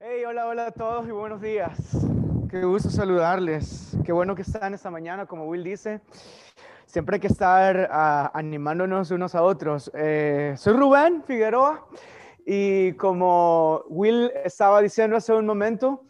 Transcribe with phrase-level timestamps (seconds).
[0.00, 1.76] Hey, hola, hola a todos y buenos días.
[2.48, 3.96] Qué gusto saludarles.
[4.04, 6.00] Qué bueno que están esta mañana, como Will dice.
[6.86, 9.90] Siempre hay que estar ah, animándonos unos a otros.
[9.94, 11.88] Eh, soy Rubén Figueroa
[12.46, 16.04] y como Will estaba diciendo hace un momento,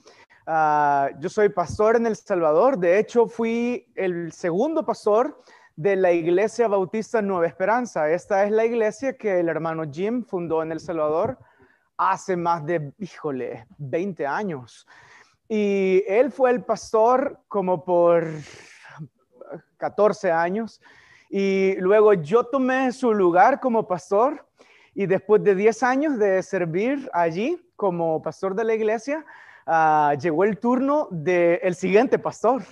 [0.46, 2.76] ah, yo soy pastor en El Salvador.
[2.76, 5.40] De hecho, fui el segundo pastor
[5.76, 8.10] de la Iglesia Bautista Nueva Esperanza.
[8.10, 11.38] Esta es la iglesia que el hermano Jim fundó en El Salvador
[11.98, 14.86] hace más de, híjole, 20 años.
[15.48, 18.26] Y él fue el pastor como por
[19.76, 20.80] 14 años.
[21.28, 24.46] Y luego yo tomé su lugar como pastor.
[24.94, 29.24] Y después de 10 años de servir allí como pastor de la iglesia,
[29.66, 32.62] ah, llegó el turno del siguiente pastor.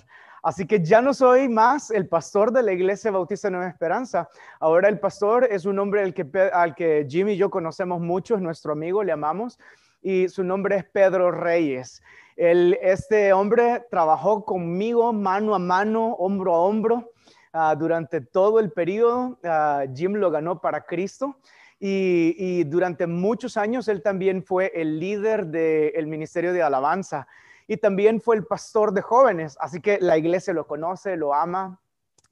[0.47, 4.29] Así que ya no soy más el pastor de la Iglesia Bautista Nueva Esperanza.
[4.61, 6.77] Ahora el pastor es un hombre al que, al
[7.09, 9.59] Jimmy y yo conocemos mucho, es nuestro amigo, le amamos,
[10.03, 12.01] y su nombre es Pedro Reyes.
[12.37, 17.11] este hombre trabajó conmigo mano a mano, hombro a hombro,
[17.53, 19.41] ah, durante todo el periodo.
[19.43, 21.41] Ah, Jim lo ganó para Cristo.
[21.81, 27.27] Y, durante muchos años él también fue el líder del ministerio de alabanza
[27.67, 31.81] y también fue el pastor de jóvenes, así que la iglesia lo conoce, lo ama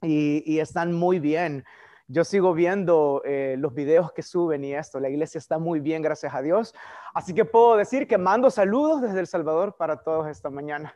[0.01, 1.65] y, están muy bien.
[2.07, 6.03] Yo sigo viendo eh, los videos que suben y esto, la iglesia está muy bien,
[6.03, 6.75] gracias a Dios.
[7.13, 10.93] Así que puedo decir que mando saludos desde El Salvador para todos esta mañana.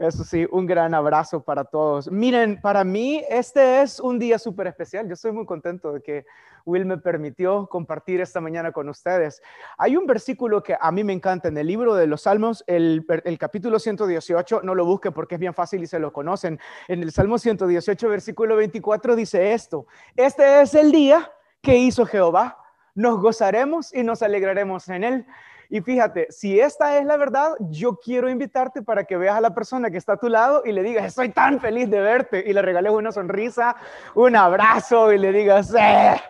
[0.00, 2.10] Eso sí, un gran abrazo para todos.
[2.10, 5.06] Miren, para mí este es un día súper especial.
[5.06, 6.24] Yo estoy muy contento de que
[6.64, 9.42] Will me permitió compartir esta mañana con ustedes.
[9.76, 13.04] Hay un versículo que a mí me encanta en el libro de los Salmos, el,
[13.38, 16.58] capítulo 118, no lo busquen porque es bien fácil y se lo conocen.
[16.88, 19.84] En el Salmo 118, versículo 24 dice esto,
[20.16, 22.56] este es el día que hizo Jehová,
[22.94, 25.26] nos gozaremos y nos alegraremos en él.
[25.72, 29.54] Y fíjate, si esta es la verdad, yo quiero invitarte para que veas a la
[29.54, 32.52] persona que está a tu lado y le digas, estoy tan feliz de verte, y
[32.52, 33.76] le regales una sonrisa,
[34.16, 36.20] un abrazo y le digas, eh.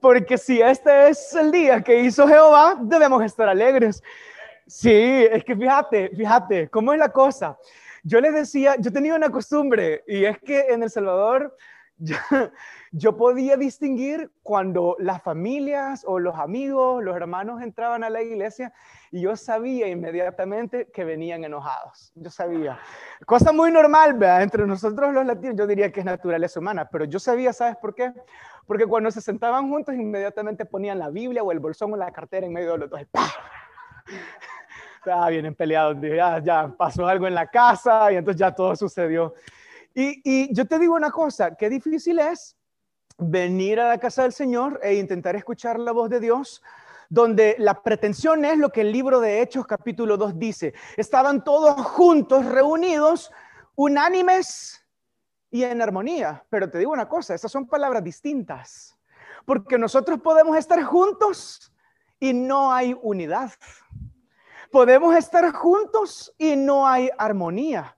[0.00, 4.02] porque si este es el día que hizo Jehová, debemos estar alegres.
[4.66, 4.90] Sí,
[5.30, 7.56] es que fíjate, fíjate, ¿cómo es la cosa?
[8.02, 11.56] Yo les decía, yo tenía una costumbre y es que en El Salvador
[13.16, 18.72] podía distinguir cuando las familias o los amigos, los hermanos entraban a la iglesia
[19.12, 22.12] y yo sabía inmediatamente que venían enojados.
[22.16, 22.78] Yo sabía.
[23.26, 24.42] Cosa muy normal, ¿verdad?
[24.42, 27.94] Entre nosotros los latinos, yo diría que es naturaleza humana, pero yo sabía, ¿sabes por
[27.94, 28.12] qué?
[28.66, 32.46] Porque cuando se sentaban juntos, inmediatamente ponían la Biblia o el bolsón o la cartera
[32.46, 33.00] en medio de los dos.
[35.06, 39.32] Ah, vienen peleados, ya, ya pasó algo en la casa y entonces ya todo sucedió.
[39.94, 42.56] Y, yo te digo una cosa, qué difícil es
[43.20, 46.62] venir a la casa del Señor e intentar escuchar la voz de Dios,
[47.08, 50.74] donde la pretensión es lo que el libro de Hechos capítulo 2 dice.
[50.96, 53.30] Estaban todos juntos, reunidos,
[53.74, 54.84] unánimes
[55.50, 56.44] y en armonía.
[56.48, 58.96] Pero te digo una cosa, esas son palabras distintas,
[59.44, 61.72] porque nosotros podemos estar juntos
[62.18, 63.52] y no hay unidad.
[64.70, 67.96] Podemos estar juntos y no hay armonía.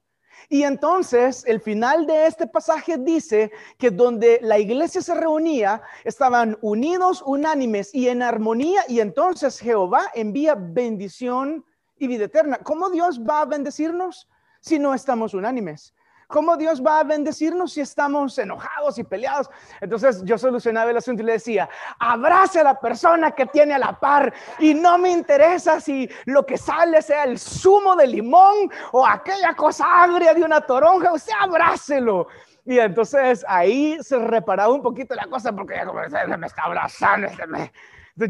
[0.52, 6.58] Y entonces el final de este pasaje dice que donde la iglesia se reunía, estaban
[6.60, 11.64] unidos, unánimes y en armonía, y entonces Jehová envía bendición
[11.96, 12.58] y vida eterna.
[12.58, 14.28] ¿Cómo Dios va a bendecirnos
[14.60, 15.94] si no estamos unánimes?
[16.32, 19.50] ¿Cómo Dios va a bendecirnos si estamos enojados y peleados?
[19.82, 23.78] Entonces yo solucionaba el asunto y le decía, abrace a la persona que tiene a
[23.78, 28.70] la par y no me interesa si lo que sale sea el zumo de limón
[28.92, 32.28] o aquella cosa agria de una toronja, usted abrácelo.
[32.64, 36.62] Y entonces ahí se reparaba un poquito la cosa porque ya como se me está
[36.62, 37.70] abrazando, entonces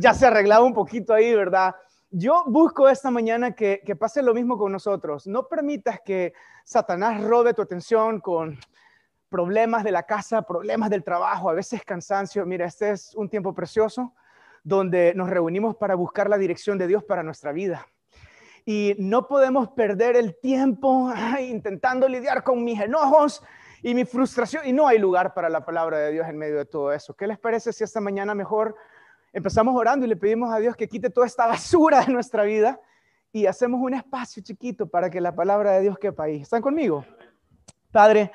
[0.01, 1.73] ya se arreglaba un poquito ahí, ¿verdad?
[2.15, 5.27] Yo busco esta mañana que, pase lo mismo con nosotros.
[5.27, 8.59] No permitas que Satanás robe tu atención con
[9.31, 12.45] problemas de la casa, problemas del trabajo, a veces cansancio.
[12.45, 14.13] Mira, este es un tiempo precioso
[14.63, 17.89] donde nos reunimos para buscar la dirección de Dios para nuestra vida.
[18.67, 21.11] Y no podemos perder el tiempo
[21.41, 23.43] intentando lidiar con mis enojos
[23.81, 24.67] y mi frustración.
[24.67, 27.15] Y no hay lugar para la palabra de Dios en medio de todo eso.
[27.15, 28.77] ¿Qué les parece si esta mañana mejor
[29.33, 32.81] empezamos orando y le pedimos a Dios que quite toda esta basura de nuestra vida
[33.33, 36.43] y hacemos un espacio chiquito para que la palabra de Dios quepa ahí.
[36.43, 37.05] ¿Están conmigo?
[37.91, 38.31] Padre,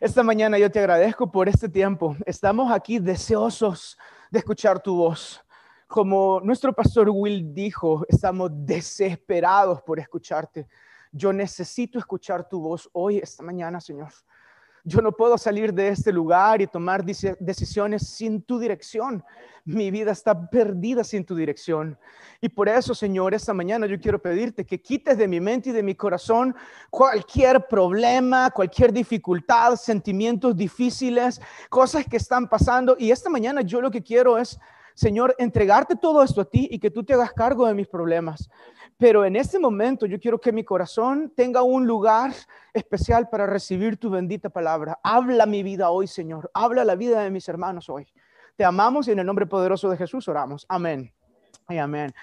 [0.00, 2.16] esta mañana yo te agradezco por este tiempo.
[2.26, 3.98] Estamos aquí deseosos
[4.30, 5.42] de escuchar tu voz.
[5.88, 10.68] Como nuestro pastor Will dijo, estamos desesperados por escucharte.
[11.12, 14.12] Yo necesito escuchar tu voz hoy, esta mañana, Señor.
[14.88, 19.24] Yo no puedo salir de este lugar y tomar decisiones sin tu dirección.
[19.64, 21.98] Mi vida está perdida sin tu dirección.
[22.40, 25.72] Y por eso, Señor, esta mañana yo quiero pedirte que quites de mi mente y
[25.72, 26.54] de mi corazón
[26.88, 32.94] cualquier problema, cualquier dificultad, sentimientos difíciles, cosas que están pasando.
[32.96, 34.56] Y esta mañana yo lo que quiero es,
[34.96, 38.48] Señor, entregarte todo esto a ti y que tú te hagas cargo de mis problemas.
[38.96, 42.32] Pero en este momento yo quiero que mi corazón tenga un lugar
[42.72, 44.98] especial para recibir tu bendita palabra.
[45.02, 46.50] Habla mi vida hoy, Señor.
[46.54, 48.06] Habla la vida de mis hermanos hoy.
[48.56, 50.64] Te amamos y en el nombre poderoso de Jesús oramos.
[50.66, 51.12] Amén.
[51.68, 52.14] Y amén.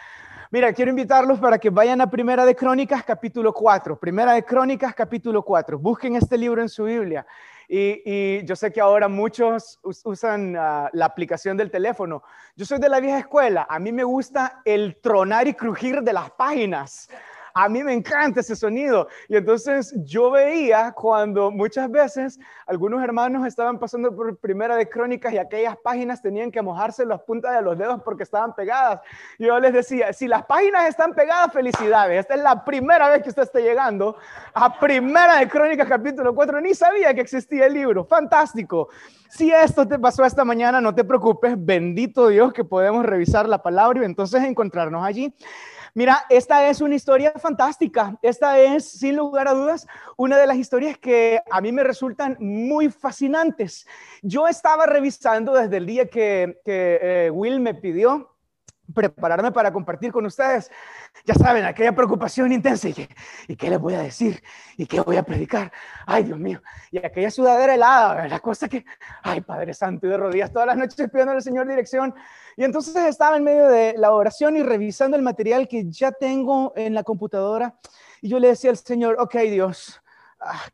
[0.49, 3.99] Mira, quiero invitarlos para que vayan a Primera de Crónicas, capítulo 4.
[3.99, 5.77] Primera de Crónicas, capítulo 4.
[5.77, 7.23] Busquen este libro en su Biblia.
[7.67, 12.23] Y, yo sé que ahora muchos usan ah, la aplicación del teléfono.
[12.55, 13.65] Yo soy de la vieja escuela.
[13.69, 17.09] A mí me gusta el tronar y crujir de las páginas.
[17.53, 19.07] A mí me encanta ese sonido.
[19.27, 25.33] Y entonces yo veía cuando muchas veces algunos hermanos estaban pasando por primera de crónicas
[25.33, 29.01] y aquellas páginas tenían que mojarse las puntas de los dedos porque estaban pegadas.
[29.37, 32.21] Yo les decía, si las páginas están pegadas, felicidades.
[32.21, 34.17] Esta es la primera vez que usted está llegando
[34.53, 36.59] a primera de crónicas capítulo 4.
[36.61, 38.03] Ni sabía que existía el libro.
[38.05, 38.89] Fantástico.
[39.29, 41.55] Si esto te pasó esta mañana, no te preocupes.
[41.57, 45.33] Bendito Dios que podemos revisar la palabra y entonces encontrarnos allí.
[45.95, 48.17] Mira, esta es una historia fantástica.
[48.23, 49.85] Esta es, sin lugar a dudas,
[50.17, 53.85] una de las historias que a mí me resultan muy fascinantes.
[54.23, 58.32] Yo estaba revisando desde el día que, eh, Will me pidió
[58.93, 60.69] prepararme para compartir con ustedes.
[61.25, 62.89] Ya saben, aquella preocupación intensa.
[62.89, 63.07] ¿Y
[63.47, 64.43] ¿Y qué les voy a decir?
[64.77, 65.71] ¿Y qué voy a predicar?
[66.05, 66.61] Ay, Dios mío.
[66.91, 68.85] Y aquella sudadera helada, la cosa que,
[69.21, 72.13] ay, Padre Santo, y de rodillas todas las noches pidiendo al Señor dirección.
[72.57, 76.73] Y entonces estaba en medio de la oración y revisando el material que ya tengo
[76.75, 77.75] en la computadora.
[78.21, 80.02] Y yo le decía al Señor, ok, Dios,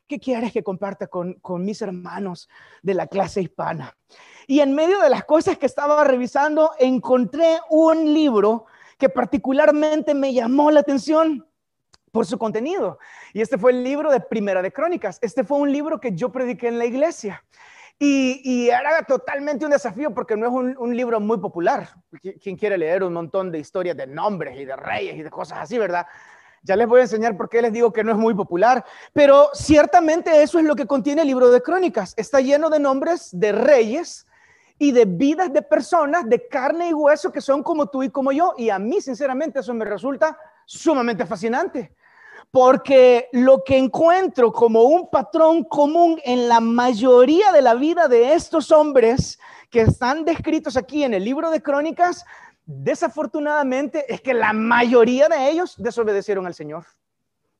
[0.07, 2.49] ¿qué quieres que comparta con, mis hermanos
[2.81, 3.95] de la clase hispana?
[4.47, 8.65] Y en medio de las cosas que estaba revisando, encontré un libro
[8.97, 11.45] que particularmente me llamó la atención
[12.11, 12.97] por su contenido.
[13.33, 15.19] Y este fue el libro de Primera de Crónicas.
[15.21, 17.43] Este fue un libro que yo prediqué en la iglesia.
[18.01, 21.89] Y, era totalmente un desafío porque no es un, un, libro muy popular.
[22.41, 25.59] ¿Quién quiere leer un montón de historias de nombres y de reyes y de cosas
[25.59, 26.07] así, verdad?
[26.63, 29.49] Ya les voy a enseñar por qué les digo que no es muy popular, pero
[29.53, 32.13] ciertamente eso es lo que contiene el libro de Crónicas.
[32.17, 34.25] Está lleno de nombres de reyes
[34.77, 38.31] y de vidas de personas de carne y hueso que son como tú y como
[38.31, 38.53] yo.
[38.57, 41.93] Y a mí, sinceramente, eso me resulta sumamente fascinante.
[42.49, 48.33] Porque lo que encuentro como un patrón común en la mayoría de la vida de
[48.33, 49.39] estos hombres
[49.69, 52.25] que están descritos aquí en el libro de Crónicas,
[52.71, 56.85] desafortunadamente es que la mayoría de ellos desobedecieron al Señor.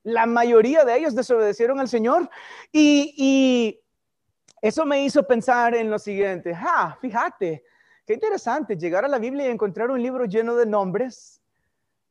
[0.03, 2.29] La mayoría de ellos desobedecieron al Señor
[2.71, 3.81] y,
[4.61, 7.63] eso me hizo pensar en lo siguiente, ah, fíjate,
[8.05, 11.41] qué interesante llegar a la Biblia y encontrar un libro lleno de nombres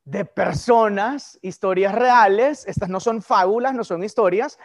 [0.03, 4.57] de personas, historias reales, estas no son fábulas, no son historias,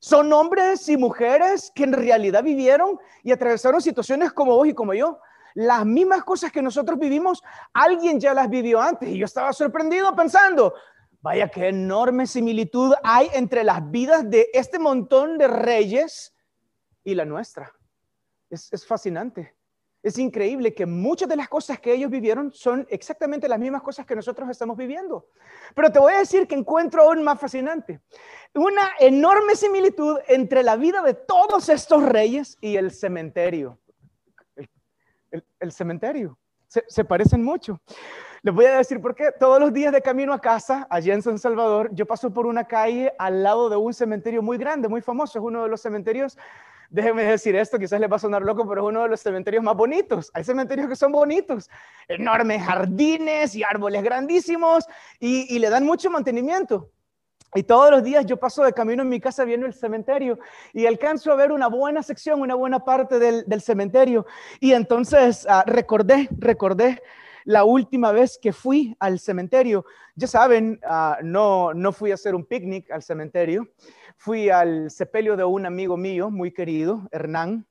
[0.00, 4.94] son hombres y mujeres que en realidad vivieron y atravesaron situaciones como vos y como
[4.94, 5.20] yo.
[5.54, 7.42] Las mismas cosas que nosotros vivimos,
[7.72, 10.74] alguien ya las vivió antes y yo estaba sorprendido pensando,
[11.20, 16.34] vaya qué enorme similitud hay entre las vidas de este montón de reyes
[17.04, 17.72] y la nuestra.
[18.50, 19.54] Es, fascinante.
[20.02, 24.06] Es increíble que muchas de las cosas que ellos vivieron son exactamente las mismas cosas
[24.06, 25.28] que nosotros estamos viviendo.
[25.74, 28.00] Pero te voy a decir que encuentro aún más fascinante.
[28.54, 33.78] Una enorme similitud entre la vida de todos estos reyes y el cementerio.
[35.30, 36.38] El, cementerio.
[36.66, 37.80] Se, parecen mucho.
[38.42, 39.32] Les voy a decir por qué.
[39.38, 42.64] Todos los días de camino a casa, allá en San Salvador, yo paso por una
[42.64, 45.38] calle al lado de un cementerio muy grande, muy famoso.
[45.38, 46.36] Es uno de los cementerios
[46.90, 49.62] déjeme decir esto, quizás le va a sonar loco, pero es uno de los cementerios
[49.62, 50.30] más bonitos.
[50.34, 51.68] Hay cementerios que son bonitos,
[52.06, 54.86] enormes jardines y árboles grandísimos
[55.18, 56.90] y, le dan mucho mantenimiento.
[57.54, 60.38] Y todos los días yo paso de camino en mi casa viendo el cementerio
[60.72, 64.26] y alcanzo a ver una buena sección, una buena parte del, cementerio.
[64.60, 67.02] Y entonces ah, recordé, recordé
[67.44, 69.86] la última vez que fui al cementerio.
[70.14, 73.68] Ya saben, ah, no, no fui a hacer un picnic al cementerio
[74.18, 77.66] fui al sepelio de un amigo mío muy querido, Hernán,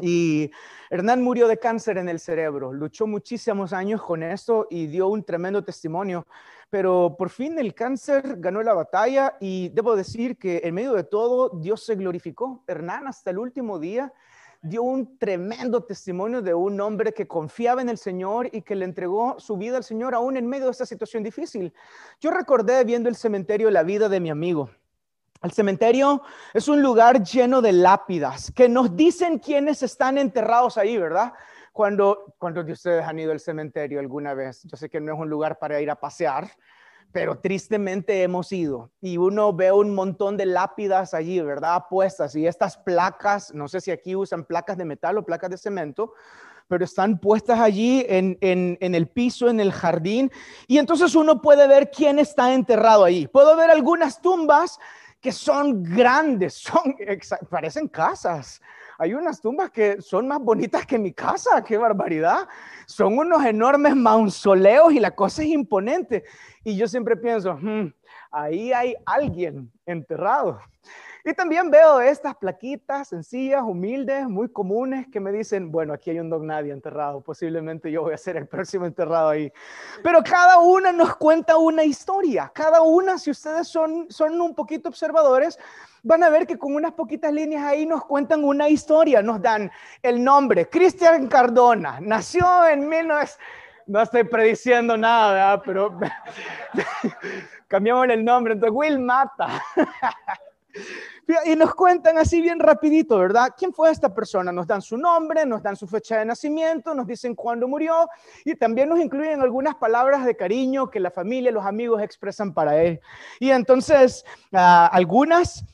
[0.00, 0.50] y
[0.90, 5.24] Hernán murió de cáncer en el cerebro, luchó muchísimos años con esto y dio un
[5.24, 6.26] tremendo testimonio,
[6.68, 11.04] pero por fin el cáncer ganó la batalla y debo decir que en medio de
[11.04, 12.62] todo Dios se glorificó.
[12.66, 14.12] Hernán hasta el último día
[14.60, 18.84] dio un tremendo testimonio de un hombre que confiaba en el Señor y que le
[18.84, 21.72] entregó su vida al Señor aún en medio de esta situación difícil.
[22.20, 24.70] Yo recordé viendo el cementerio la vida de mi amigo
[25.42, 26.22] El cementerio
[26.54, 31.32] es un lugar lleno de lápidas que nos dicen quiénes están enterrados ahí, ¿verdad?
[31.72, 34.62] Cuando, ¿Cuántos de ustedes han ido al cementerio alguna vez?
[34.64, 36.48] Yo sé que no es un lugar para ir a pasear,
[37.12, 41.84] pero tristemente hemos ido y uno ve un montón de lápidas allí, ¿verdad?
[41.88, 45.58] Puestas y estas placas, no sé si aquí usan placas de metal o placas de
[45.58, 46.14] cemento,
[46.68, 50.32] pero están puestas allí en, en, el piso, en el jardín,
[50.66, 53.26] y entonces uno puede ver quién está enterrado ahí.
[53.28, 54.78] Puedo ver algunas tumbas
[55.26, 56.94] que son grandes, son,
[57.50, 58.62] parecen casas.
[58.96, 62.48] Hay unas tumbas que son más bonitas que mi casa, qué barbaridad.
[62.86, 66.22] Son unos enormes mausoleos y la cosa es imponente.
[66.62, 67.92] Y yo siempre pienso, hmm,
[68.30, 70.60] ahí hay alguien enterrado.
[71.28, 76.20] Y también veo estas plaquitas sencillas, humildes, muy comunes, que me dicen, bueno, aquí hay
[76.20, 79.52] un don nadie enterrado, posiblemente yo voy a ser el próximo enterrado ahí.
[80.04, 84.88] Pero cada una nos cuenta una historia, cada una, si ustedes son, son un poquito
[84.88, 85.58] observadores,
[86.04, 89.68] van a ver que con unas poquitas líneas ahí nos cuentan una historia, nos dan
[90.04, 93.26] el nombre, Cristian Cardona, nació en 19...
[93.88, 95.62] No estoy prediciendo nada, ¿verdad?
[95.64, 95.98] pero
[97.66, 99.60] cambiamos el nombre, entonces Will Mata.
[101.44, 103.48] Y nos cuentan así bien rapidito, ¿verdad?
[103.56, 104.52] ¿Quién fue esta persona?
[104.52, 108.08] Nos dan su nombre, nos dan su fecha de nacimiento, nos dicen cuándo murió
[108.44, 112.80] y también nos incluyen algunas palabras de cariño que la familia, los amigos expresan para
[112.80, 113.00] él.
[113.40, 115.64] Y entonces, ah, algunas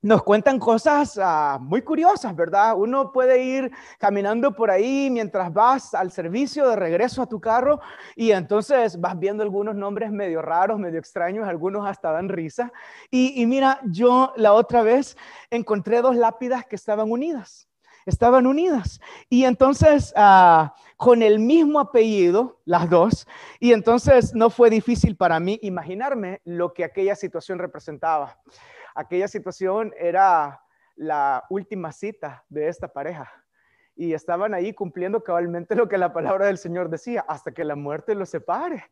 [0.00, 2.74] nos cuentan cosas ah, muy curiosas, ¿verdad?
[2.76, 7.80] Uno puede ir caminando por ahí mientras vas al servicio de regreso a tu carro
[8.14, 12.72] y entonces vas viendo algunos nombres medio raros, medio extraños, algunos hasta dan risa.
[13.10, 15.16] Y, mira, yo la otra vez
[15.50, 17.66] encontré dos lápidas que estaban unidas
[18.06, 19.02] estaban unidas.
[19.28, 23.26] Y entonces, ah, con el mismo apellido, las dos,
[23.60, 28.38] y entonces no fue difícil para mí imaginarme lo que aquella situación representaba
[28.98, 30.60] aquella situación era
[30.96, 33.30] la última cita de esta pareja
[33.94, 37.74] y estaban ahí cumpliendo cabalmente lo que la palabra del Señor decía, hasta que la
[37.74, 38.84] muerte los separe.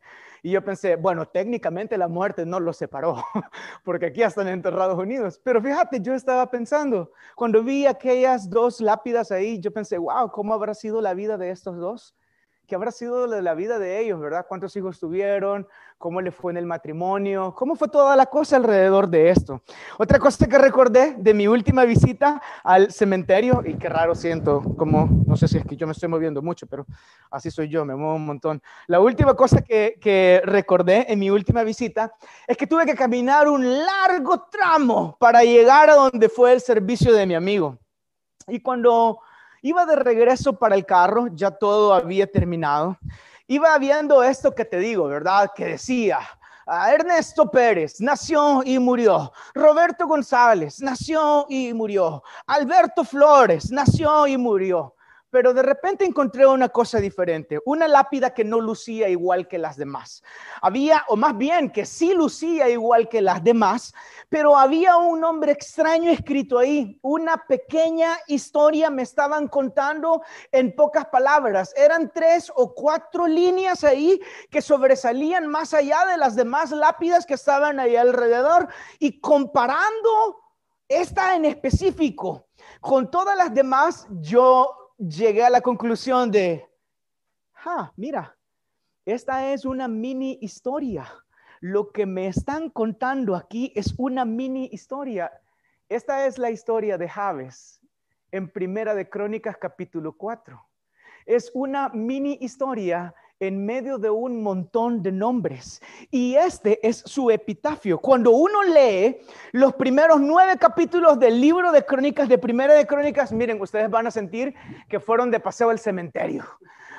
[0.43, 3.23] Y yo pensé, bueno, técnicamente la muerte no los separó,
[3.85, 5.39] porque aquí están enterrados unidos.
[5.43, 10.53] Pero fíjate, yo estaba pensando, cuando vi aquellas dos lápidas ahí, yo pensé, wow, ¿cómo
[10.53, 12.17] habrá sido la vida de estos dos?
[12.67, 14.45] ¿Qué habrá sido la vida de ellos, verdad?
[14.45, 15.65] ¿Cuántos hijos tuvieron?
[15.97, 17.55] ¿Cómo le fue en el matrimonio?
[17.55, 19.61] ¿Cómo fue toda la cosa alrededor de esto?
[19.97, 25.07] Otra cosa que recordé de mi última visita al cementerio, y qué raro siento, como,
[25.25, 26.85] no sé si es que yo me estoy moviendo mucho, pero
[27.31, 28.61] así soy yo, me muevo un montón.
[28.87, 32.11] La última cosa que, que recordé en mi última visita
[32.45, 37.13] es que tuve que caminar un largo tramo para llegar a donde fue el servicio
[37.13, 37.77] de mi amigo.
[38.45, 39.19] Y cuando
[39.67, 42.97] Iba de regreso para el carro, ya todo había terminado.
[43.47, 45.51] Iba viendo esto que te digo, ¿verdad?
[45.53, 46.19] Que decía,
[46.65, 49.33] ah, Ernesto Pérez nació y murió.
[49.53, 52.23] Roberto González nació y murió.
[52.45, 54.95] Alberto Flores nació y murió
[55.29, 59.77] pero de repente encontré una cosa diferente, una lápida que no lucía igual que las
[59.77, 60.23] demás.
[60.61, 63.93] Había, o más bien que sí lucía igual que las demás,
[64.29, 71.05] pero había un nombre extraño escrito ahí, una pequeña historia me estaban contando en pocas
[71.07, 71.73] palabras.
[71.75, 74.19] Eran tres o cuatro líneas ahí
[74.49, 78.67] que sobresalían más allá de las demás lápidas que estaban ahí alrededor
[78.99, 80.41] y comparando
[80.87, 82.47] esta en específico
[82.81, 86.67] con todas las demás, yo llegué a la conclusión de,
[87.65, 88.35] ah, mira,
[89.05, 91.07] esta es una mini historia.
[91.59, 95.31] Lo que me están contando aquí es una mini historia.
[95.89, 97.81] Esta es la historia de Javes
[98.31, 100.61] en Primera de Crónicas capítulo 4.
[101.25, 105.81] Es una mini historia en medio de un montón de nombres.
[106.09, 107.99] Y este es su epitafio.
[107.99, 109.17] Cuando uno lee
[109.51, 114.07] los primeros nueve capítulos del libro de crónicas, de primera de crónicas, miren, ustedes van
[114.07, 114.55] a sentir
[114.89, 116.45] que fueron de paseo al cementerio.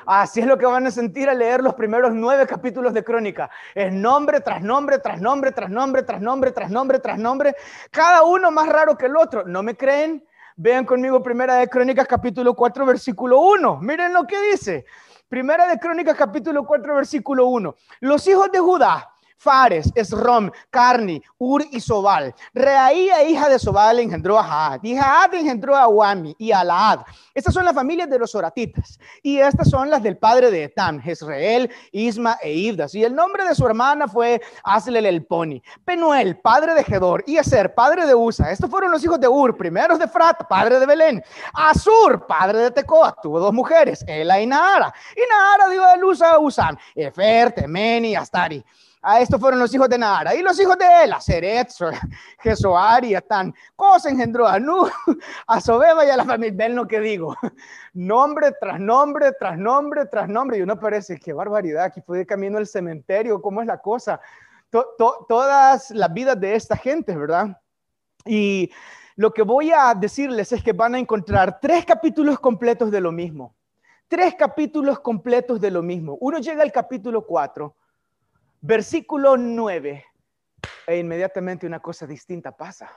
[0.07, 3.51] Así es lo que van a sentir al leer los primeros nueve capítulos de crónica.
[3.75, 7.55] Es nombre tras nombre, tras nombre, tras nombre, tras nombre, tras nombre, tras nombre.
[7.91, 9.45] Cada uno más raro que el otro.
[9.45, 10.25] ¿No me creen?
[10.57, 13.81] Vean conmigo Primera de Crónicas capítulo 4 versículo 1.
[13.83, 14.87] Miren lo que dice.
[15.29, 17.75] Primera de Crónicas capítulo 4 versículo 1.
[18.01, 22.35] Los hijos de Judá Fares, Esrom, Carni, Ur y Sobal.
[22.53, 24.81] Reaía, hija de Sobal, engendró a Jaad.
[24.83, 27.01] Y Jaad engendró a Wami y a Laad.
[27.33, 28.99] Estas son las familias de los oratitas.
[29.23, 32.95] Y estas son las del padre de Etam, Jezreel, Isma e Ibdas.
[32.97, 35.63] Y el nombre de su hermana fue Aslel el Poni.
[35.85, 37.23] Penuel, padre de Gedor.
[37.27, 38.51] Y Eser, padre de Usa.
[38.51, 41.23] Estos fueron los hijos de Ur, primeros de Frat, padre de Belén.
[41.55, 43.15] Asur, padre de Tecoa.
[43.23, 44.93] Tuvo dos mujeres, Ela y Nahara.
[45.15, 48.65] Y Nahara dio a luz a Usam, Efer, Temeni y Astari.
[49.11, 50.35] Ah, estos fueron los hijos de Nara.
[50.35, 51.71] Y los hijos de él, a Seret,
[52.41, 53.55] Jesoar y Atán.
[53.75, 54.87] Cosa engendró a Nu,
[55.47, 56.55] a Sobeba y a la familia.
[56.55, 57.35] Ven lo que digo.
[57.95, 60.59] Nombre tras nombre, tras nombre, tras nombre.
[60.59, 64.21] Y uno parece, qué barbaridad, aquí fue de camino al cementerio, ¿cómo es la cosa?
[64.71, 67.59] todas las vidas de esta gente, ¿verdad?
[68.27, 68.71] Y
[69.17, 73.11] lo que voy a decirles es que van a encontrar tres capítulos completos de lo
[73.11, 73.55] mismo.
[74.07, 76.19] Tres capítulos completos de lo mismo.
[76.21, 77.75] Uno llega al capítulo 4
[78.61, 80.05] Versículo 9.
[80.87, 82.91] E inmediatamente una cosa distinta pasa.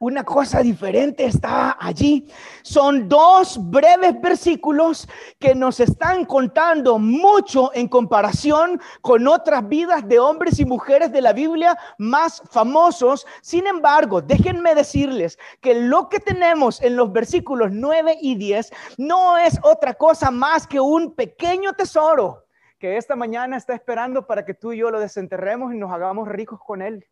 [0.00, 2.28] Una cosa diferente está allí.
[2.62, 5.08] Son dos breves versículos
[5.40, 11.20] que nos están contando mucho en comparación con otras vidas de hombres y mujeres de
[11.20, 13.26] la Biblia más famosos.
[13.42, 19.36] Sin embargo, déjenme decirles que lo que tenemos en los versículos 9 y 10 no
[19.36, 22.47] es otra cosa más que un pequeño tesoro
[22.78, 26.28] que esta mañana está esperando para que tú y yo lo desenterremos y nos hagamos
[26.28, 27.06] ricos con él.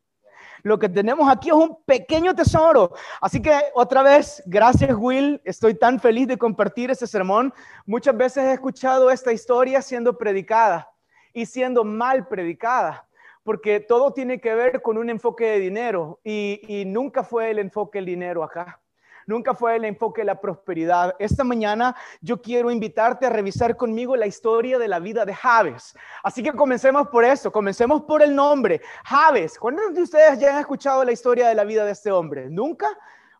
[0.62, 2.92] Lo que tenemos aquí es un pequeño tesoro.
[3.20, 7.52] Así que otra vez, gracias Will, estoy tan feliz de compartir este sermón.
[7.84, 10.88] Muchas veces he escuchado esta historia siendo predicada
[11.32, 13.08] y siendo mal predicada,
[13.42, 17.58] porque todo tiene que ver con un enfoque de dinero y, y nunca fue el
[17.58, 18.80] enfoque del dinero acá
[19.26, 21.14] nunca fue el enfoque de la prosperidad.
[21.18, 25.94] Esta mañana yo quiero invitarte a revisar conmigo la historia de la vida de Javes.
[26.22, 28.80] Así que comencemos por eso, comencemos por el nombre.
[29.04, 32.48] Javes, ¿cuántos de ustedes ya han escuchado la historia de la vida de este hombre?
[32.48, 32.88] ¿Nunca?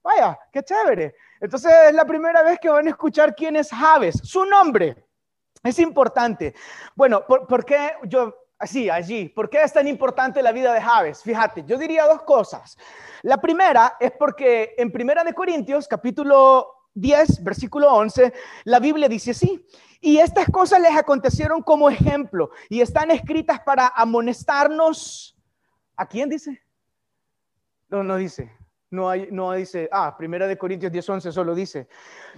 [0.03, 1.15] Vaya, qué chévere.
[1.41, 5.05] Entonces es la primera vez que van a escuchar quién es Javes, su nombre.
[5.63, 6.55] Es importante.
[6.95, 9.29] Bueno, ¿por, qué yo así, allí.
[9.29, 11.23] ¿Por qué es tan importante la vida de Javes?
[11.23, 12.79] Fíjate, yo diría dos cosas.
[13.27, 19.33] La primera es porque en Primera de Corintios, capítulo 10, versículo 11, la Biblia dice
[19.33, 19.67] así,
[20.01, 25.37] y estas cosas les acontecieron como ejemplo y están escritas para amonestarnos.
[25.97, 26.63] ¿A quién dice?
[27.89, 28.53] No, no dice.
[28.91, 31.89] No, hay, no dice, ah, Primera de Corintios 10, 11 solo dice.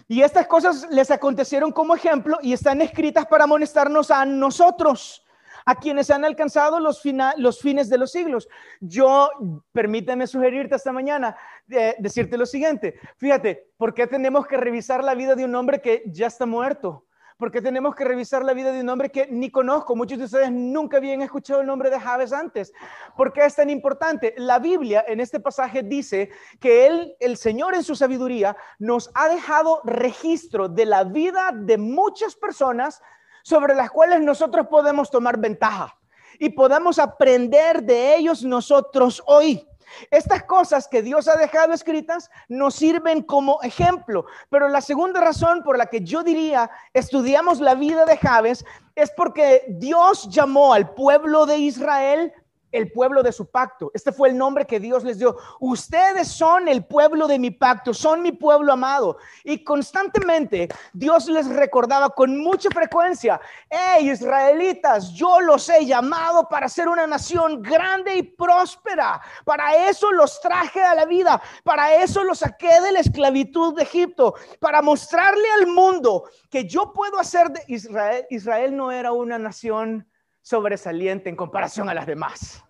[0.08, 5.22] Y estas cosas les acontecieron como ejemplo y están escritas para amonestarnos a nosotros
[5.68, 7.02] a quienes han alcanzado los,
[7.36, 8.48] los fines de los siglos.
[8.80, 9.28] Yo,
[9.70, 11.36] permíteme sugerirte esta mañana,
[11.68, 12.98] eh, decirte lo siguiente.
[13.18, 17.04] Fíjate, ¿por qué tenemos que revisar la vida de un hombre que ya está muerto?
[17.36, 19.94] ¿Por qué tenemos que revisar la vida de un hombre que ni conozco?
[19.94, 22.72] Muchos de ustedes nunca habían escuchado el nombre de Javes antes.
[23.14, 24.32] ¿Por qué es tan importante?
[24.38, 29.28] La Biblia en este pasaje dice que él, el Señor en su sabiduría, nos ha
[29.28, 33.02] dejado registro de la vida de muchas personas
[33.48, 35.96] sobre las cuales nosotros podemos tomar ventaja
[36.38, 39.66] y podemos aprender de ellos nosotros hoy.
[40.10, 45.62] Estas cosas que Dios ha dejado escritas nos sirven como ejemplo, pero la segunda razón
[45.62, 50.92] por la que yo diría estudiamos la vida de Javes es porque Dios llamó al
[50.92, 52.34] pueblo de Israel
[52.72, 53.90] el pueblo de su pacto.
[53.94, 55.36] Este fue el nombre que Dios les dio.
[55.60, 59.18] Ustedes son el pueblo de mi pacto, son mi pueblo amado.
[59.44, 66.68] Y constantemente Dios les recordaba con mucha frecuencia, hey israelitas, yo los he llamado para
[66.68, 69.20] ser una nación grande y próspera.
[69.44, 73.82] Para eso los traje a la vida, para eso los saqué de la esclavitud de
[73.82, 78.26] Egipto, para mostrarle al mundo que yo puedo hacer de Israel.
[78.30, 80.07] Israel no era una nación
[80.48, 82.64] sobresaliente en comparación a las demás.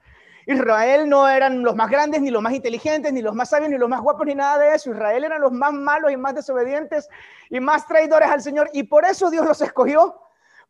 [0.47, 3.79] Israel no eran los más grandes, ni los más inteligentes, ni los más sabios, ni
[3.79, 4.91] los más guapos, ni nada de eso.
[4.91, 7.09] Israel eran los más malos y más desobedientes
[7.51, 8.69] y más traidores al Señor.
[8.73, 10.21] Y por eso Dios los escogió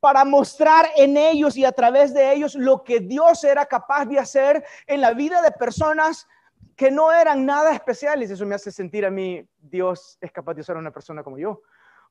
[0.00, 4.18] para mostrar en ellos y a través de ellos lo que Dios era capaz de
[4.18, 6.28] hacer en la vida de personas
[6.76, 8.30] que no eran nada especiales.
[8.30, 11.38] Eso me hace sentir a mí, Dios es capaz de usar a una persona como
[11.38, 11.62] yo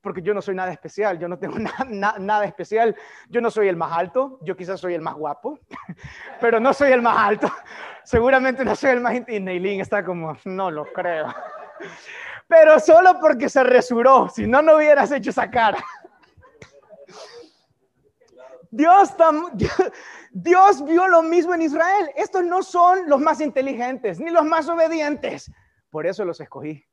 [0.01, 1.57] porque yo no soy nada especial, yo no tengo
[1.89, 2.95] nada especial,
[3.29, 5.59] yo no soy el más alto, yo quizás soy el más guapo,
[6.41, 7.51] pero no soy el más alto,
[8.03, 9.15] seguramente no soy el más...
[9.27, 11.33] Y Neilín está como, no lo creo.
[12.47, 15.83] Pero solo porque se resuró, si no, no hubieras hecho esa cara.
[18.71, 19.13] Dios,
[20.31, 22.11] Dios vio lo mismo en Israel.
[22.15, 25.51] Estos no son los más inteligentes ni los más obedientes.
[25.89, 26.86] Por eso los escogí.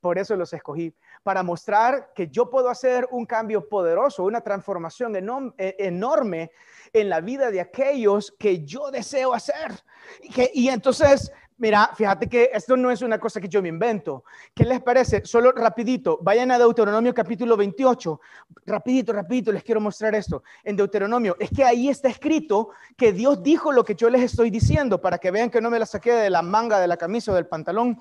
[0.00, 5.14] Por eso los escogí para mostrar que yo puedo hacer un cambio poderoso, una transformación
[5.58, 6.52] e, enorme
[6.92, 9.72] en la vida de aquellos que yo deseo hacer.
[10.54, 14.24] Y, entonces, mira, fíjate que esto no es una cosa que yo me invento.
[14.54, 15.24] ¿Qué les parece?
[15.26, 18.20] Solo rapidito, vayan a Deuteronomio capítulo 28.
[18.64, 20.42] Rapidito, rapidito, les quiero mostrar esto.
[20.64, 24.50] En Deuteronomio, es que ahí está escrito que Dios dijo lo que yo les estoy
[24.50, 27.32] diciendo, para que vean que no me la saqué de la manga de la camisa
[27.32, 27.98] o del pantalón.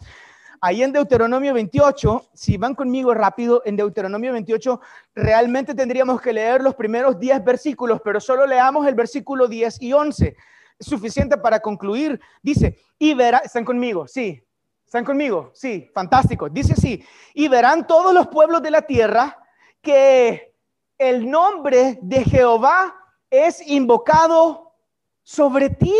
[0.61, 4.81] Ahí en Deuteronomio 28, si van conmigo rápido, en Deuteronomio 28
[5.15, 9.93] realmente tendríamos que leer los primeros 10 versículos, pero solo leamos el versículo 10 y
[9.93, 10.35] 11.
[10.81, 12.19] suficiente para concluir.
[12.41, 14.07] Dice, y verá, ¿están conmigo?
[14.07, 14.41] Sí.
[14.85, 15.51] ¿Están conmigo?
[15.53, 16.49] Sí, fantástico.
[16.49, 19.37] Dice así, y verán todos los pueblos de la tierra
[19.81, 20.55] que
[20.97, 22.95] el nombre de Jehová
[23.29, 24.73] es invocado
[25.21, 25.93] sobre ti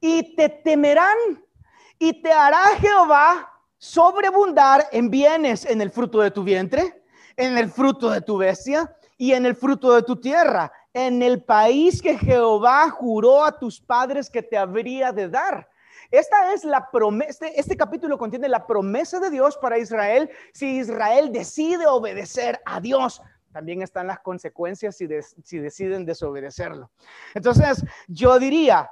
[0.00, 1.16] y te temerán
[1.98, 3.53] y te hará Jehová
[3.84, 7.02] sobreabundar en bienes en el fruto de tu vientre,
[7.36, 11.44] en el fruto de tu bestia y en el fruto de tu tierra, en el
[11.44, 15.68] país que Jehová juró a tus padres que te habría de dar.
[16.10, 20.78] Esta es la promesa, este, este, capítulo contiene la promesa de Dios para Israel si
[20.78, 23.20] Israel decide obedecer a Dios.
[23.52, 25.06] También están las consecuencias si,
[25.42, 26.90] si deciden desobedecerlo.
[27.34, 28.90] Entonces, yo diría,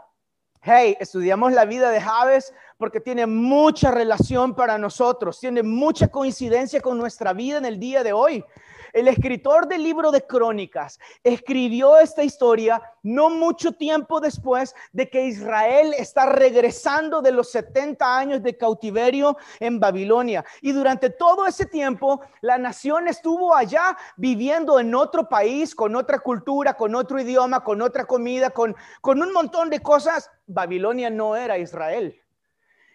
[0.63, 6.81] hey, estudiamos la vida de Javes porque tiene mucha relación para nosotros, tiene mucha coincidencia
[6.81, 8.45] con nuestra vida en el día de hoy.
[8.93, 15.25] El escritor del libro de Crónicas escribió esta historia no mucho tiempo después de que
[15.25, 20.45] Israel está regresando de los 70 años de cautiverio en Babilonia.
[20.61, 26.19] Y durante todo ese tiempo, la nación estuvo allá viviendo en otro país, con otra
[26.19, 30.31] cultura, con otro idioma, con otra comida, con, con un montón de cosas.
[30.47, 32.21] Babilonia no era Israel.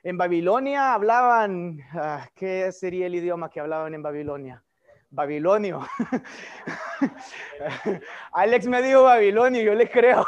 [0.03, 4.63] En Babilonia hablaban, ah, ¿qué sería el idioma que hablaban en Babilonia?
[5.09, 5.85] Babilonio.
[8.33, 10.25] Alex me dijo Babilonio, yo le creo.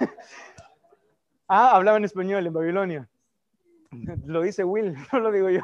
[1.48, 3.08] ah, hablaba en español en Babilonia.
[4.24, 5.62] Lo dice Will, no lo digo yo.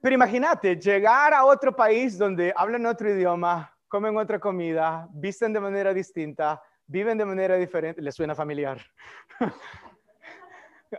[0.00, 5.60] Pero imagínate, llegar a otro país donde hablan otro idioma, comen otra comida, visten de
[5.60, 8.80] manera distinta, viven de manera diferente, les suena familiar.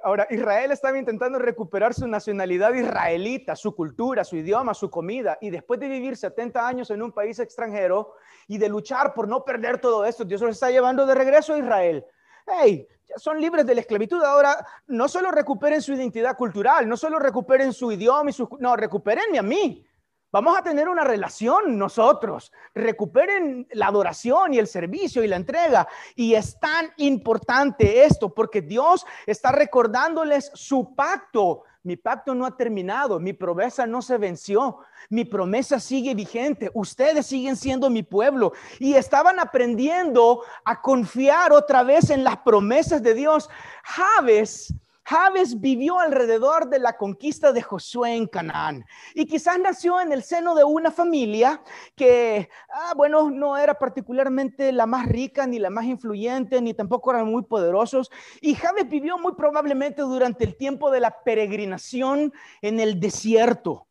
[0.01, 5.49] Ahora, Israel estaba intentando recuperar su nacionalidad israelita, su cultura, su idioma, su comida, y
[5.49, 8.13] después de vivir 70 años en un país extranjero
[8.47, 11.59] y de luchar por no perder todo esto, Dios los está llevando de regreso a
[11.59, 12.05] Israel.
[12.47, 14.21] Hey, son libres de la esclavitud.
[14.23, 18.49] Ahora, no solo recuperen su identidad cultural, no solo recuperen su idioma y su...
[18.59, 19.85] No, recupérenme a mí.
[20.33, 22.51] Vamos a tener una relación nosotros.
[22.73, 25.87] Recuperen la adoración y el servicio y la entrega.
[26.15, 31.65] Y es tan importante esto porque Dios está recordándoles su pacto.
[31.83, 37.27] Mi pacto no ha terminado, mi promesa no se venció, mi promesa sigue vigente, ustedes
[37.27, 43.13] siguen siendo mi pueblo y estaban aprendiendo a confiar otra vez en las promesas de
[43.13, 43.49] Dios.
[43.83, 44.73] Javes
[45.05, 50.23] Javes vivió alrededor de la conquista de Josué en Canaán y quizás nació en el
[50.23, 51.61] seno de una familia
[51.95, 57.11] que, ah, bueno, no era particularmente la más rica ni la más influyente ni tampoco
[57.11, 58.11] eran muy poderosos.
[58.41, 63.87] Y Javes vivió muy probablemente durante el tiempo de la peregrinación en el desierto.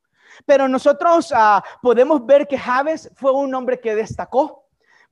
[0.47, 4.62] Pero nosotros ah, podemos ver que Javes fue un hombre que destacó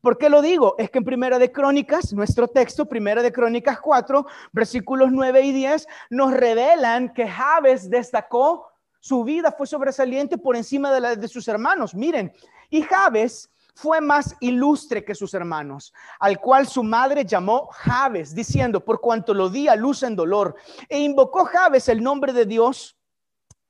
[0.00, 0.76] ¿Por qué lo digo?
[0.78, 5.52] Es que en Primera de Crónicas, nuestro texto, Primera de Crónicas 4, versículos 9 y
[5.52, 8.66] 10, nos revelan que Javes destacó,
[8.98, 11.94] su vida fue sobresaliente por encima de la de sus hermanos.
[11.94, 12.32] Miren,
[12.70, 18.84] y Javes fue más ilustre que sus hermanos, al cual su madre llamó Javes, diciendo,
[18.84, 20.54] por cuanto lo di a luz en dolor,
[20.88, 22.96] e invocó Javes el nombre de Dios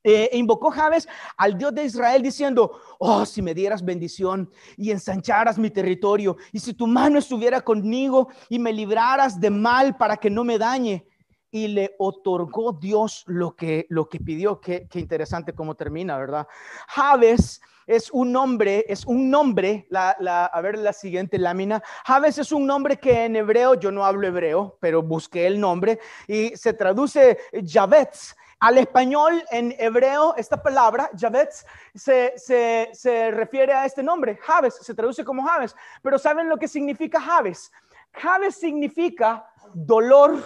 [0.02, 5.58] eh, invocó Javes al Dios de Israel diciendo, oh, si me dieras bendición y ensancharas
[5.58, 10.30] mi territorio, y si tu mano estuviera conmigo y me libraras de mal para que
[10.30, 11.06] no me dañe.
[11.52, 14.60] Y le otorgó Dios lo que, lo que pidió.
[14.60, 16.46] Qué, qué interesante cómo termina, ¿verdad?
[16.86, 17.60] Javes
[17.90, 21.82] es un nombre, es un nombre, la, la, a ver la siguiente lámina.
[22.06, 25.98] Javes es un nombre que en hebreo, yo no hablo hebreo, pero busqué el nombre
[26.28, 33.86] y se traduce Javetz al español, en hebreo, esta palabra, Javetz, se, se, refiere a
[33.86, 35.74] este nombre, Javes, se traduce como Javes.
[36.02, 37.72] Pero ¿saben lo que significa Javes?
[38.12, 40.42] Javes significa dolor,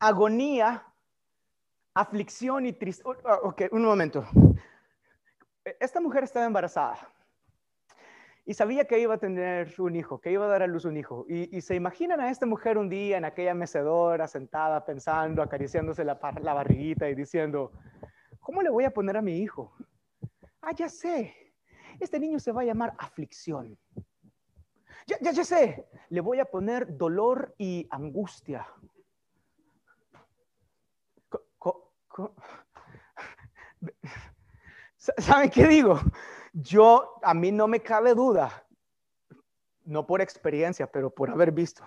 [0.00, 0.84] agonía,
[1.94, 3.08] aflicción y tristeza.
[3.44, 4.26] Ok, un momento.
[5.64, 7.10] Esta mujer estaba embarazada
[8.46, 10.98] y sabía que iba a tener un hijo, que iba a dar a luz un
[10.98, 11.24] hijo.
[11.28, 16.14] Y, se imaginan a esta mujer un día en aquella mecedora, sentada, pensando, acariciándose la,
[16.14, 17.72] barriguita y diciendo,
[18.40, 19.74] ¿cómo le voy a poner a mi hijo?
[20.60, 21.34] Ah, ya sé,
[21.98, 23.78] este niño se va a llamar aflicción.
[25.06, 28.66] Ya, ya, ya sé, le voy a poner dolor y angustia.
[35.18, 36.00] ¿Saben qué digo?
[36.52, 38.64] Yo, a mí no me cabe duda,
[39.84, 41.84] no por experiencia, pero por haber visto,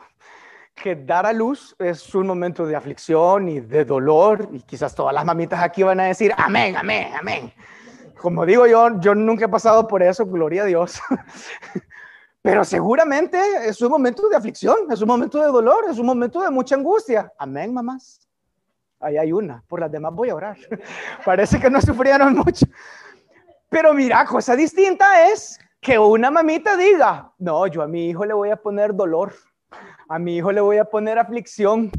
[0.75, 5.13] que dar a luz es un momento de aflicción y de dolor, y quizás todas
[5.13, 7.53] las mamitas aquí van a decir, amén, amén, amén.
[8.21, 10.99] Como digo yo, yo nunca he pasado por eso, gloria a Dios.
[12.41, 16.41] pero seguramente es un momento de aflicción, es un momento de dolor, es un momento
[16.41, 17.31] de mucha angustia.
[17.39, 18.27] Amén, mamás.
[18.99, 20.57] Ahí hay una, por las demás voy a orar.
[21.25, 22.65] Parece que no sufrieron mucho.
[23.69, 28.33] Pero mira, cosa distinta es que una mamita diga, no, yo a mi hijo le
[28.33, 29.33] voy a poner dolor,
[30.09, 31.91] a mi hijo le voy a poner aflicción,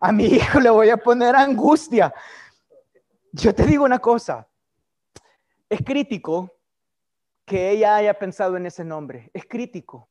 [0.00, 2.12] a mi hijo le voy a poner angustia.
[3.32, 4.46] Yo te digo una cosa,
[5.68, 6.52] es crítico
[7.46, 10.09] que ella haya pensado en ese nombre, es crítico.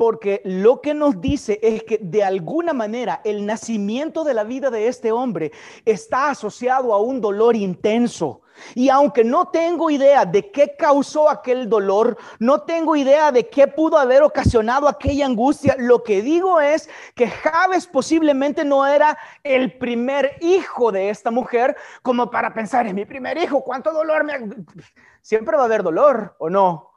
[0.00, 4.70] Porque lo que nos dice es que de alguna manera el nacimiento de la vida
[4.70, 5.52] de este hombre
[5.84, 8.40] está asociado a un dolor intenso.
[8.74, 13.66] Y aunque no tengo idea de qué causó aquel dolor, no tengo idea de qué
[13.66, 19.76] pudo haber ocasionado aquella angustia, lo que digo es que Javes posiblemente no era el
[19.76, 24.32] primer hijo de esta mujer como para pensar, en mi primer hijo, ¿cuánto dolor me...
[25.20, 26.89] Siempre va a haber dolor o no.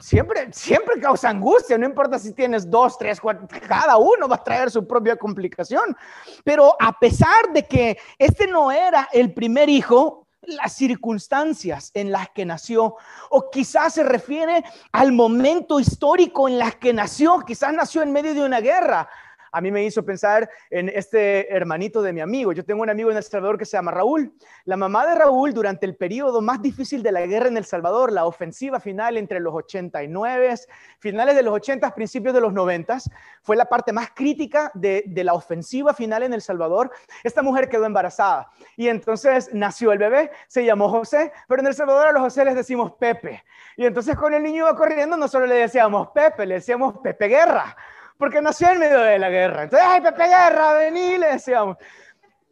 [0.00, 4.44] Siempre, siempre causa angustia, no importa si tienes dos, tres, cuatro, cada uno va a
[4.44, 5.96] traer su propia complicación.
[6.44, 12.30] Pero a pesar de que este no era el primer hijo, las circunstancias en las
[12.30, 12.96] que nació,
[13.30, 18.34] o quizás se refiere al momento histórico en las que nació, quizás nació en medio
[18.34, 19.08] de una guerra,
[19.52, 22.52] a mí me hizo pensar en este hermanito de mi amigo.
[22.52, 24.32] Yo tengo un amigo en El Salvador que se llama Raúl.
[24.64, 28.12] La mamá de Raúl durante el periodo más difícil de la guerra en El Salvador,
[28.12, 30.54] la ofensiva final entre los 89,
[30.98, 32.98] finales de los 80, principios de los 90,
[33.42, 36.90] fue la parte más crítica de, la ofensiva final en El Salvador.
[37.22, 41.74] Esta mujer quedó embarazada y entonces nació el bebé, se llamó José, pero en El
[41.74, 43.44] Salvador a los José les decimos Pepe.
[43.76, 47.28] Y entonces con el niño iba corriendo, no solo le decíamos Pepe, le decíamos Pepe
[47.28, 47.76] Guerra
[48.22, 49.64] porque nació en medio de la guerra.
[49.64, 51.76] Entonces, ay, Pepe Guerra, vení, le decíamos.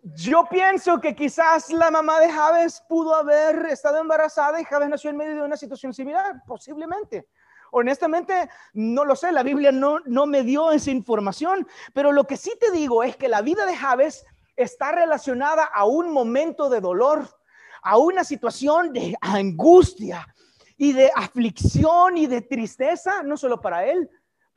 [0.02, 5.10] Yo pienso que quizás la mamá de Javes pudo haber estado embarazada y Javes nació
[5.10, 7.28] en medio de una situación similar, posiblemente.
[7.70, 12.36] Honestamente, no lo sé, la Biblia no, no me dio esa información, pero lo que
[12.36, 16.80] sí te digo es que la vida de Javes está relacionada a un momento de
[16.80, 17.28] dolor,
[17.84, 20.34] a una situación de angustia
[20.76, 24.10] y de aflicción y de tristeza, no solo para él,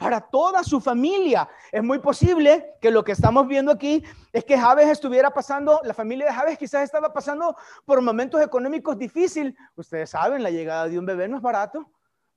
[0.03, 1.47] para toda su familia.
[1.71, 5.93] Es muy posible que lo que estamos viendo aquí es que Javes estuviera pasando, la
[5.93, 9.53] familia de Javes quizás estaba pasando por momentos económicos difíciles.
[9.77, 11.89] Ustedes saben, la llegada de un bebé no es barato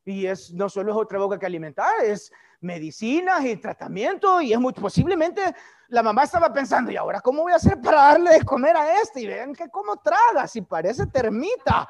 [0.05, 4.61] y es no solo es otra boca que alimentar, es medicinas y tratamiento y es
[4.61, 5.43] muy posiblemente
[5.89, 9.01] la mamá estaba pensando, ¿y ahora cómo voy a hacer para darle de comer a
[9.01, 9.23] este?
[9.23, 11.89] Y ven que cómo traga, si parece termita.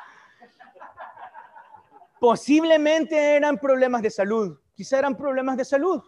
[2.19, 6.03] Posiblemente eran problemas de salud quizá eran problemas de salud.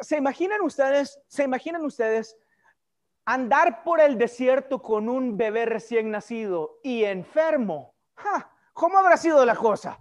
[0.00, 2.36] ¿Se imaginan ustedes, se imaginan ustedes
[3.24, 7.94] andar por el desierto con un bebé recién nacido y enfermo?
[8.72, 9.98] ¿Cómo habrá sido la cosa?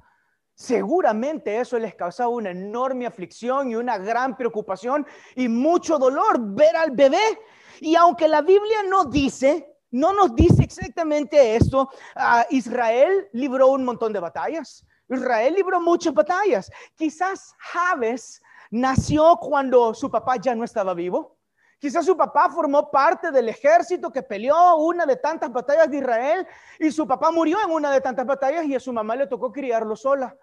[0.54, 5.06] Seguramente eso les causaba una enorme aflicción y una gran preocupación
[5.36, 7.40] y mucho dolor ver al bebé.
[7.80, 13.86] Y aunque la Biblia no dice, no nos dice exactamente esto, ah, Israel libró un
[13.86, 14.86] montón de batallas.
[15.10, 16.72] Israel libró muchas batallas.
[16.96, 18.42] Quizás Javes
[18.72, 21.38] nació cuando su papá ya no estaba vivo.
[21.80, 26.48] Quizás su papá formó parte del ejército que peleó una de tantas batallas de Israel
[26.80, 29.52] y su papá murió en una de tantas batallas y a su mamá le tocó
[29.52, 30.36] criarlo sola.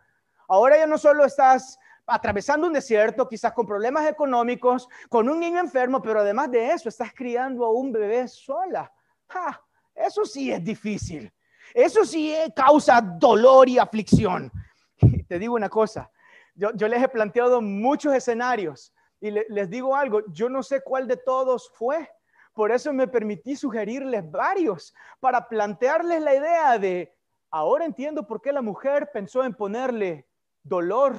[0.47, 5.59] Ahora ya no solo estás atravesando un desierto, quizás con problemas económicos, con un niño
[5.59, 8.93] enfermo, pero además de eso estás criando a un bebé sola.
[9.95, 11.34] eso sí es difícil.
[11.75, 14.51] Eso sí eh, causa dolor y aflicción.
[15.29, 16.11] te digo una cosa,
[16.55, 21.17] yo, les he planteado muchos escenarios y les digo algo, yo no sé cuál de
[21.17, 22.09] todos fue.
[22.53, 27.13] Por eso me permití sugerirles varios para plantearles la idea de,
[27.51, 30.29] ahora entiendo por qué la mujer pensó en ponerle
[30.63, 31.17] dolor,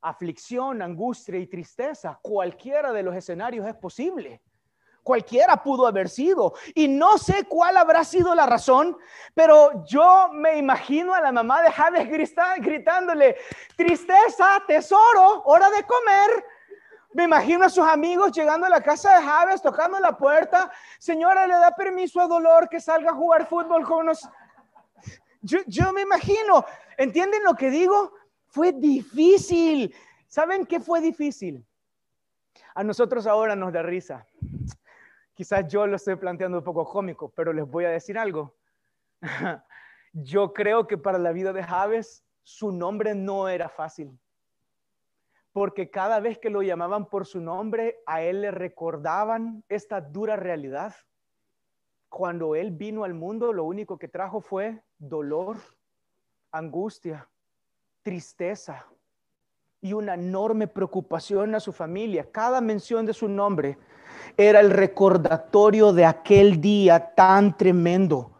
[0.00, 2.18] aflicción, angustia y tristeza.
[2.20, 4.42] Cualquiera de los escenarios es posible.
[5.06, 6.54] Cualquiera pudo haber sido.
[6.74, 8.98] Y no sé cuál habrá sido la razón,
[9.34, 12.08] pero yo me imagino a la mamá de Javes
[12.58, 13.36] gritándole,
[13.76, 16.44] tristeza, tesoro, hora de comer.
[17.12, 20.72] Me imagino a sus amigos llegando a la casa de Javes, tocando la puerta.
[20.98, 24.36] Señora, ¿le da permiso a Dolor que salga a jugar fútbol con nosotros?
[25.40, 26.64] Yo, yo me imagino,
[26.98, 28.12] ¿entienden lo que digo?
[28.48, 29.94] Fue difícil.
[30.26, 31.64] ¿Saben qué fue difícil?
[32.74, 34.26] A nosotros ahora nos da risa.
[35.36, 38.54] Quizás yo lo estoy planteando un poco cómico, pero les voy a decir algo.
[40.14, 44.18] yo creo que para la vida de Javes su nombre no era fácil.
[45.52, 50.36] Porque cada vez que lo llamaban por su nombre, a él le recordaban esta dura
[50.36, 50.94] realidad.
[52.08, 55.58] Cuando él vino al mundo, lo único que trajo fue dolor,
[56.50, 57.28] angustia,
[58.02, 58.86] tristeza.
[59.82, 62.26] y una enorme preocupación a su familia.
[62.32, 63.78] Cada mención de su nombre
[64.36, 68.32] era el recordatorio de aquel día tan tremendo,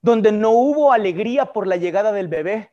[0.00, 2.72] donde no hubo alegría por la llegada del bebé,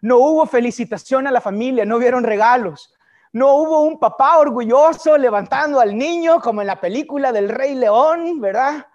[0.00, 2.92] no hubo felicitación a la familia, no vieron regalos,
[3.32, 8.40] no hubo un papá orgulloso levantando al niño como en la película del Rey León,
[8.40, 8.86] ¿verdad?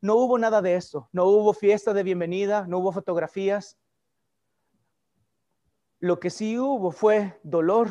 [0.00, 3.78] No hubo nada de eso, no hubo fiesta de bienvenida, no hubo fotografías.
[6.00, 7.88] Lo que sí hubo fue dolor,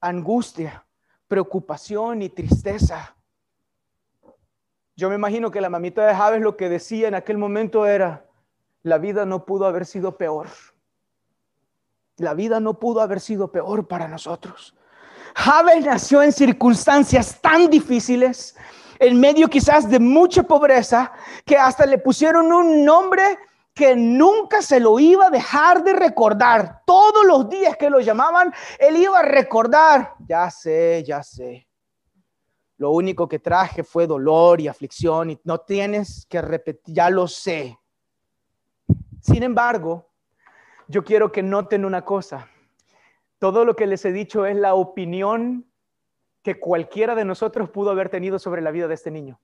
[0.00, 0.86] angustia,
[1.28, 3.16] preocupación y tristeza.
[5.00, 8.26] Yo me imagino que la mamita de Javes lo que decía en aquel momento era,
[8.82, 10.48] la vida no pudo haber sido peor.
[12.18, 14.76] La vida no pudo haber sido peor para nosotros.
[15.34, 18.54] Javes nació en circunstancias tan difíciles,
[18.98, 21.12] en medio quizás de mucha pobreza,
[21.46, 23.38] que hasta le pusieron un nombre
[23.72, 26.82] que nunca se lo iba a dejar de recordar.
[26.84, 31.69] Todos los días que lo llamaban, él iba a recordar, ya sé, ya sé.
[32.80, 37.28] Lo único que traje fue dolor y aflicción y no tienes que repetir, ya lo
[37.28, 37.78] sé.
[39.20, 40.08] Sin embargo,
[40.88, 42.48] yo quiero que noten una cosa.
[43.38, 45.66] Todo lo que les he dicho es la opinión
[46.42, 49.38] que cualquiera de nosotros pudo haber tenido sobre la vida de este niño.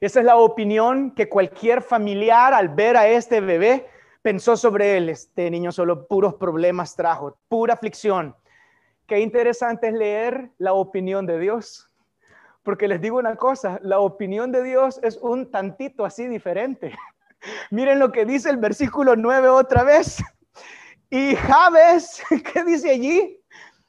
[0.00, 3.88] Esa es la opinión que cualquier familiar al ver a este bebé
[4.22, 5.10] pensó sobre él.
[5.10, 8.34] Este niño solo puros problemas trajo, pura aflicción.
[9.06, 11.89] Qué interesante es leer la opinión de Dios.
[12.62, 16.94] Porque les digo una cosa, la opinión de Dios es un tantito así diferente.
[17.70, 20.18] Miren lo que dice el versículo 9 otra vez.
[21.12, 23.36] Y Javes, ¿qué dice allí?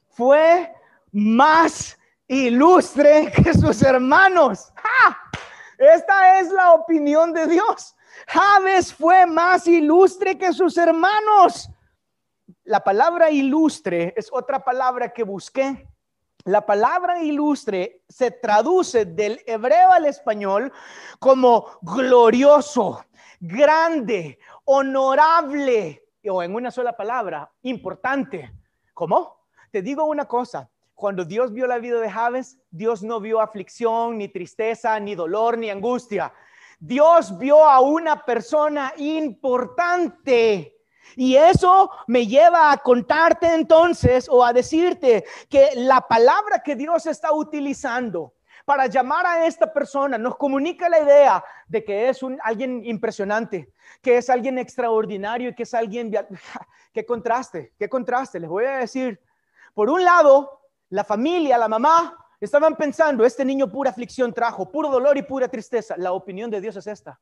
[0.10, 0.74] Fue
[1.12, 1.96] más
[2.28, 4.74] ilustre que sus hermanos.
[5.78, 7.96] Esta es la opinión de Dios.
[8.28, 11.70] Javes fue más ilustre que sus hermanos.
[12.64, 15.88] La palabra ilustre es otra palabra que busqué
[16.46, 20.72] la palabra ilustre se traduce del hebreo al español
[21.20, 23.06] como glorioso,
[23.40, 28.52] grande, honorable, o en una sola palabra, importante.
[28.94, 29.46] ¿Cómo?
[29.72, 34.18] Te digo una cosa, cuando Dios vio la vida de Javes, Dios no vio aflicción,
[34.18, 36.34] ni tristeza, ni dolor, ni angustia.
[36.80, 40.81] Dios vio a una persona importante
[41.16, 47.06] y eso me lleva a contarte entonces o a decirte que la palabra que Dios
[47.06, 48.34] está utilizando
[48.66, 54.18] para llamar a esta persona nos comunica la idea de que es alguien impresionante, que
[54.18, 56.12] es alguien extraordinario y que es alguien...
[56.94, 57.74] ¿Qué contraste?
[57.80, 58.40] ¿Qué contraste?
[58.40, 59.20] Les voy a decir,
[59.74, 64.90] por un lado, la familia, la mamá, estaban pensando, este niño pura aflicción trajo, puro
[64.90, 65.96] dolor y pura tristeza.
[65.98, 67.20] La opinión de Dios es esta.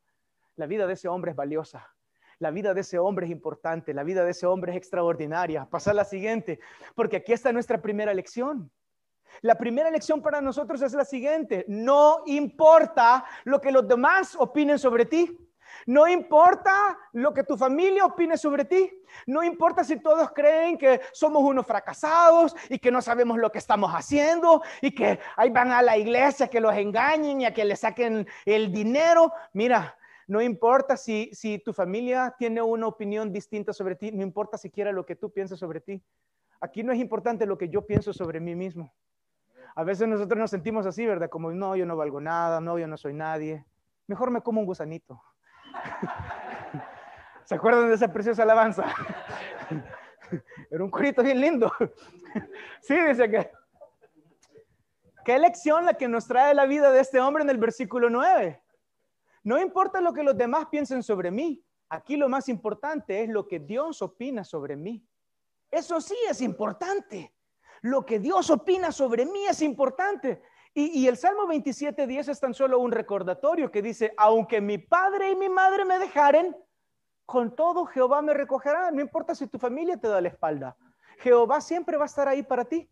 [0.56, 1.88] La vida de ese hombre es valiosa
[2.40, 5.66] la vida de ese hombre es importante, la vida de ese hombre es extraordinaria.
[5.66, 6.60] Pasar la siguiente,
[6.96, 8.72] porque aquí está nuestra primera lección.
[9.42, 14.80] La primera lección para nosotros es la siguiente, no importa lo que los demás opinen
[14.80, 15.38] sobre ti.
[15.86, 18.92] No importa lo que tu familia opine sobre ti.
[19.28, 23.60] No importa si todos creen que somos unos fracasados y que no sabemos lo que
[23.60, 27.66] estamos haciendo y que ahí van a la iglesia que los engañen y a que
[27.66, 29.32] le saquen el dinero.
[29.54, 29.96] Mira,
[30.30, 34.92] no importa si, si tu familia tiene una opinión distinta sobre ti, no importa siquiera
[34.92, 36.04] lo que tú piensas sobre ti.
[36.62, 38.94] Aquí no es importante lo que yo pienso sobre mí mismo.
[39.74, 41.30] A veces nosotros nos sentimos así, ¿verdad?
[41.30, 43.66] Como, no, yo no valgo nada, no, yo no soy nadie.
[44.06, 45.20] Mejor me como un gusanito.
[47.46, 48.86] ¿Se acuerdan de esa preciosa alabanza?
[50.70, 51.72] Era un corito bien lindo.
[52.82, 53.50] Sí, dice que...
[55.26, 58.62] ¿Qué lección la que nos trae la vida de este hombre en el versículo 9?
[59.50, 63.48] No importa lo que los demás piensen sobre mí, aquí lo más importante es lo
[63.48, 65.04] que Dios opina sobre mí.
[65.72, 67.34] Eso sí es importante.
[67.82, 70.44] Lo que Dios opina sobre mí es importante.
[70.72, 75.32] Y, el Salmo 27, 10 es tan solo un recordatorio que dice, aunque mi padre
[75.32, 76.56] y mi madre me dejaren,
[77.26, 78.92] con todo Jehová me recogerá.
[78.92, 80.78] No importa si tu familia te da la espalda.
[81.22, 82.88] Jehová siempre va a estar ahí para ti.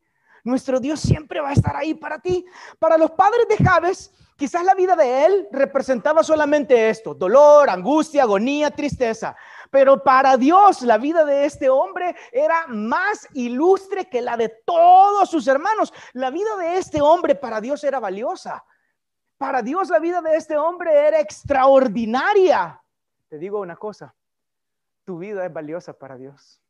[0.48, 2.46] Nuestro Dios siempre va a estar ahí para ti.
[2.80, 8.24] Para los padres de Javes, quizás la vida de él representaba solamente esto, dolor, angustia,
[8.24, 9.36] agonía, tristeza.
[9.70, 15.30] Pero para Dios la vida de este hombre era más ilustre que la de todos
[15.30, 15.94] sus hermanos.
[16.14, 18.64] La vida de este hombre para Dios era valiosa.
[19.38, 22.82] Para Dios la vida de este hombre era extraordinaria.
[23.28, 24.16] Te digo una cosa,
[25.04, 26.62] tu vida es valiosa para Dios.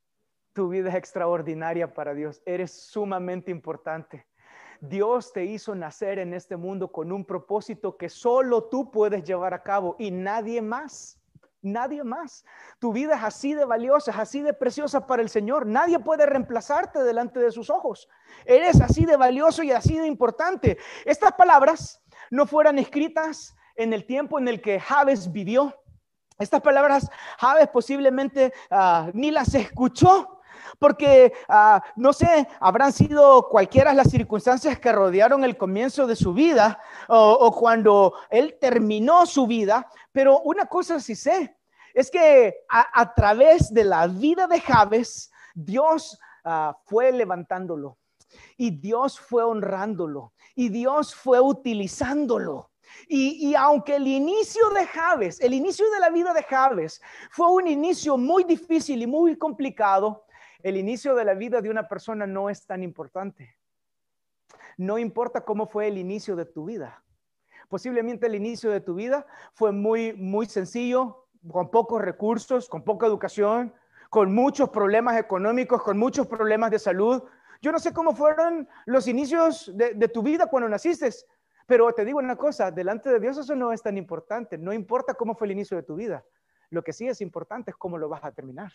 [0.58, 2.42] Tu vida es extraordinaria para Dios.
[2.44, 4.26] Eres sumamente importante.
[4.82, 9.54] Dios te hizo nacer en este mundo con un propósito que solo tú puedes llevar
[9.54, 11.22] a cabo y nadie más.
[11.62, 12.44] nadie más.
[12.80, 15.68] Tu vida es así de valiosa, es así de preciosa para el Señor.
[15.68, 18.10] Nadie puede reemplazarte delante de sus ojos.
[18.44, 20.80] Eres así de valioso y así de importante.
[21.06, 25.76] Estas palabras no fueran escritas en el tiempo en el que Javes vivió.
[26.40, 30.37] Estas palabras Javes posiblemente ah, ni las escuchó
[30.80, 36.34] porque, ah, no sé, habrán sido cualquiera las circunstancias que rodearon el comienzo de su
[36.34, 41.56] vida o, cuando él terminó su vida, pero una cosa sí sé,
[41.94, 47.98] es que a, través de la vida de Javes, Dios ah, fue levantándolo
[48.58, 52.72] y Dios fue honrándolo y Dios fue utilizándolo.
[53.08, 57.52] Y, y, aunque el inicio de Javes, el inicio de la vida de Javes fue
[57.52, 60.26] un inicio muy difícil y muy complicado,
[60.64, 63.56] el inicio de la vida de una persona no es tan importante.
[64.78, 67.04] No importa cómo fue el inicio de tu vida.
[67.70, 73.08] Posiblemente el inicio de tu vida fue muy, muy sencillo, con pocos recursos, con poca
[73.08, 73.74] educación,
[74.10, 77.24] con muchos problemas económicos, con muchos problemas de salud.
[77.62, 81.10] Yo no sé cómo fueron los inicios de, de tu vida cuando naciste,
[81.66, 84.58] pero te digo una cosa, delante de Dios eso no es tan importante.
[84.58, 86.24] No importa cómo fue el inicio de tu vida.
[86.70, 88.72] Lo que sí es importante es cómo lo vas a terminar.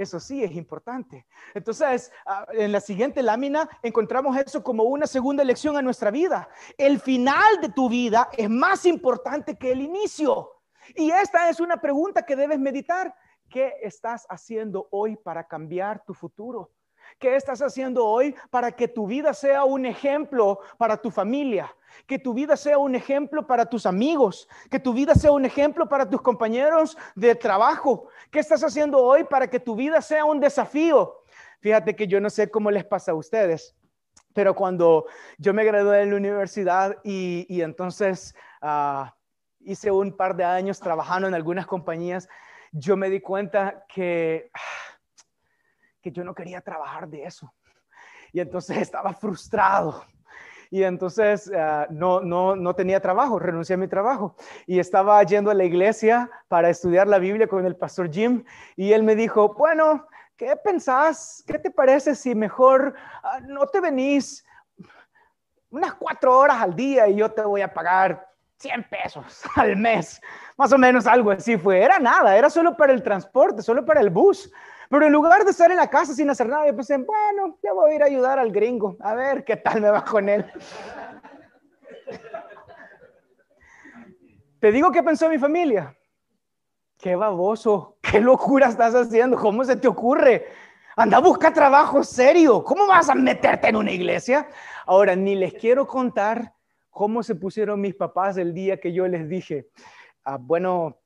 [0.00, 1.26] Eso sí es importante.
[1.52, 6.48] Entonces, ah, en la siguiente lámina encontramos eso como una segunda lección a nuestra vida.
[6.78, 10.52] El final de tu vida es más importante que el inicio.
[10.96, 13.14] Y esta es una pregunta que debes meditar.
[13.50, 16.70] ¿Qué estás haciendo hoy para cambiar tu futuro?
[17.18, 21.74] ¿Qué estás haciendo hoy para que tu vida sea un ejemplo para tu familia?
[22.06, 25.88] Que tu vida sea un ejemplo para tus amigos, que tu vida sea un ejemplo
[25.88, 28.08] para tus compañeros de trabajo.
[28.30, 31.24] ¿Qué estás haciendo hoy para que tu vida sea un desafío?
[31.60, 33.76] Fíjate que yo no sé cómo les pasa a ustedes,
[34.32, 35.06] pero cuando
[35.38, 39.14] yo me gradué de la universidad y, entonces ah,
[39.60, 42.28] hice un par de años trabajando en algunas compañías,
[42.72, 44.50] yo me di cuenta que,
[46.00, 47.52] que yo no quería trabajar de eso.
[48.32, 50.04] Y entonces estaba frustrado
[50.70, 54.36] y entonces ah, no, no, no tenía trabajo, renuncié a mi trabajo
[54.66, 58.44] y estaba yendo a la iglesia para estudiar la Biblia con el pastor Jim
[58.76, 61.42] y él me dijo, bueno, ¿qué pensás?
[61.46, 64.44] ¿Qué te parece si mejor ah, no te venís
[65.70, 68.28] unas cuatro horas al día y yo te voy a pagar
[68.58, 70.20] 100 pesos al mes?
[70.56, 71.82] Más o menos algo así fue.
[71.82, 74.52] Era nada, era solo para el transporte, solo para el bus.
[74.90, 77.72] Pero en lugar de estar en la casa sin hacer nada, yo pensé, bueno, ya
[77.72, 80.44] voy a ir a ayudar al gringo, a ver qué tal me va con él.
[84.58, 85.96] Te digo qué pensó mi familia.
[86.98, 90.48] Qué baboso, qué locura estás haciendo, ¿cómo se te ocurre?
[90.96, 92.64] Anda, busca trabajo serio.
[92.64, 94.48] ¿Cómo vas a meterte en una iglesia?
[94.86, 96.52] Ahora, ni les quiero contar
[96.90, 99.68] cómo se pusieron mis papás el día que yo les dije,
[100.24, 100.98] ah, bueno,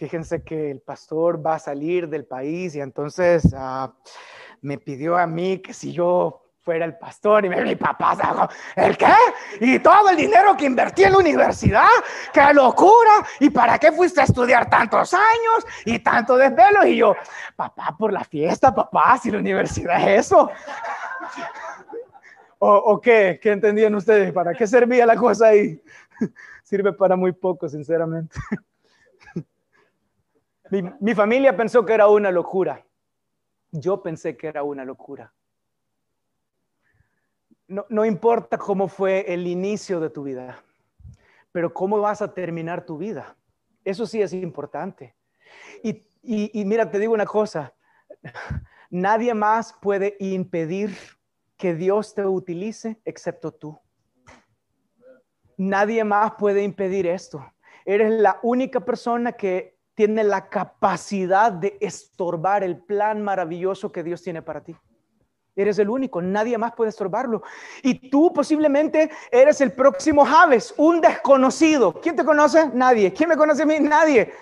[0.00, 3.92] fíjense que el pastor va a salir del país y entonces ah,
[4.62, 9.12] me pidió a mí que si yo fuera el pastor y mi papá ¿el qué?
[9.60, 11.86] ¿Y todo el dinero que invertí en la universidad?
[12.32, 13.26] ¡Qué locura!
[13.40, 16.86] ¿Y para qué fuiste a estudiar tantos años y tanto desvelo?
[16.86, 17.14] Y yo,
[17.54, 20.50] papá, por la fiesta, papá, si la universidad es eso.
[22.58, 23.38] ¿O, ¿O, qué?
[23.42, 24.32] ¿Qué entendían ustedes?
[24.32, 25.78] ¿Para qué servía la cosa ahí?
[26.62, 28.38] Sirve para muy poco, sinceramente.
[30.70, 32.86] Mi, familia pensó que era una locura.
[33.72, 35.32] Yo pensé que era una locura.
[37.66, 40.62] No, no, importa cómo fue el inicio de tu vida,
[41.52, 43.36] pero cómo vas a terminar tu vida.
[43.84, 45.16] Eso sí es importante.
[45.82, 47.74] Y, y, mira, te digo una cosa,
[48.90, 50.96] nadie más puede impedir
[51.56, 53.78] que Dios te utilice excepto tú.
[55.56, 57.44] Nadie más puede impedir esto.
[57.84, 64.22] Eres la única persona que tiene la capacidad de estorbar el plan maravilloso que Dios
[64.22, 64.74] tiene para ti.
[65.54, 67.42] Eres el único, nadie más puede estorbarlo.
[67.82, 71.92] Y tú posiblemente eres el próximo Javes, un desconocido.
[72.00, 72.70] ¿Quién te conoce?
[72.72, 73.12] Nadie.
[73.12, 73.78] ¿Quién me conoce a mí?
[73.78, 74.32] Nadie.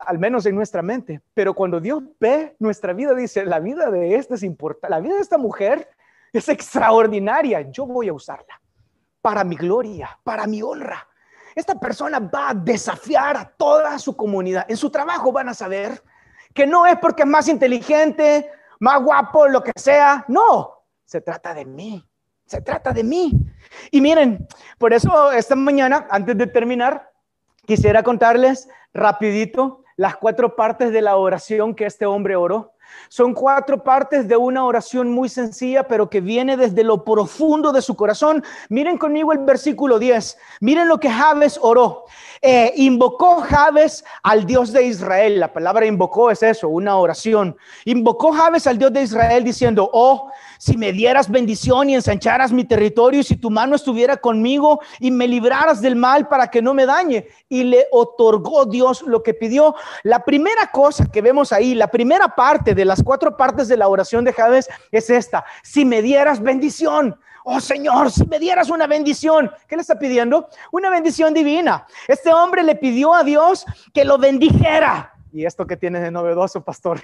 [0.00, 1.20] Al menos en nuestra mente.
[1.32, 5.14] Pero cuando Dios ve nuestra vida, dice, la vida de esta es importante, la vida
[5.14, 5.88] de esta mujer
[6.32, 7.70] es extraordinaria.
[7.70, 8.60] Yo voy a usarla
[9.22, 11.07] para mi gloria, para mi honra.
[11.58, 14.64] Esta persona va a desafiar a toda su comunidad.
[14.68, 16.00] En su trabajo van a saber
[16.54, 18.48] que no es porque es más inteligente,
[18.78, 20.24] más guapo, lo que sea.
[20.28, 22.08] No, se trata de mí.
[22.46, 23.32] Se trata de mí.
[23.90, 24.46] Y miren,
[24.78, 27.10] por eso esta mañana, antes de terminar,
[27.66, 32.74] quisiera contarles rapidito las cuatro partes de la oración que este hombre oró.
[33.08, 37.82] Son cuatro partes de una oración muy sencilla, pero que viene desde lo profundo de
[37.82, 38.44] su corazón.
[38.68, 40.38] Miren conmigo el versículo 10.
[40.60, 42.04] Miren lo que Javes oró.
[42.42, 45.40] Eh, invocó Javes al Dios de Israel.
[45.40, 47.56] La palabra invocó es eso, una oración.
[47.84, 52.64] Invocó Javes al Dios de Israel diciendo, oh, si me dieras bendición y ensancharas mi
[52.64, 56.74] territorio, y si tu mano estuviera conmigo y me libraras del mal para que no
[56.74, 57.28] me dañe.
[57.48, 59.74] Y le otorgó Dios lo que pidió.
[60.02, 63.88] La primera cosa que vemos ahí, la primera parte de las cuatro partes de la
[63.88, 67.18] oración de Javes es esta, si me dieras bendición.
[67.44, 70.48] Oh Señor, si me dieras una bendición, ¿qué le está pidiendo?
[70.70, 71.86] Una bendición divina.
[72.06, 75.14] Este hombre le pidió a Dios que lo bendijera.
[75.32, 77.00] ¿Y esto que tiene de novedoso, pastor?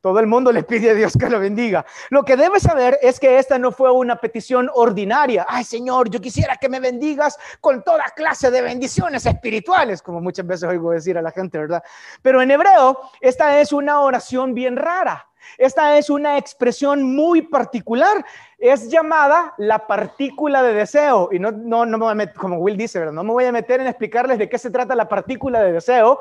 [0.00, 1.84] Todo el mundo le pide a Dios que lo bendiga.
[2.10, 5.46] Lo que debe saber es que esta no fue una petición ordinaria.
[5.48, 10.46] Ay, Señor, yo quisiera que me bendigas con toda clase de bendiciones espirituales, como muchas
[10.46, 11.82] veces oigo decir a la gente, ¿verdad?
[12.22, 15.28] Pero en hebreo, esta es una oración bien rara.
[15.56, 18.24] Esta es una expresión muy particular.
[18.58, 21.30] Es llamada la partícula de deseo.
[21.32, 23.14] Y no, no, no me voy a meter, como Will dice, ¿verdad?
[23.14, 26.20] no me voy a meter en explicarles de qué se trata la partícula de deseo.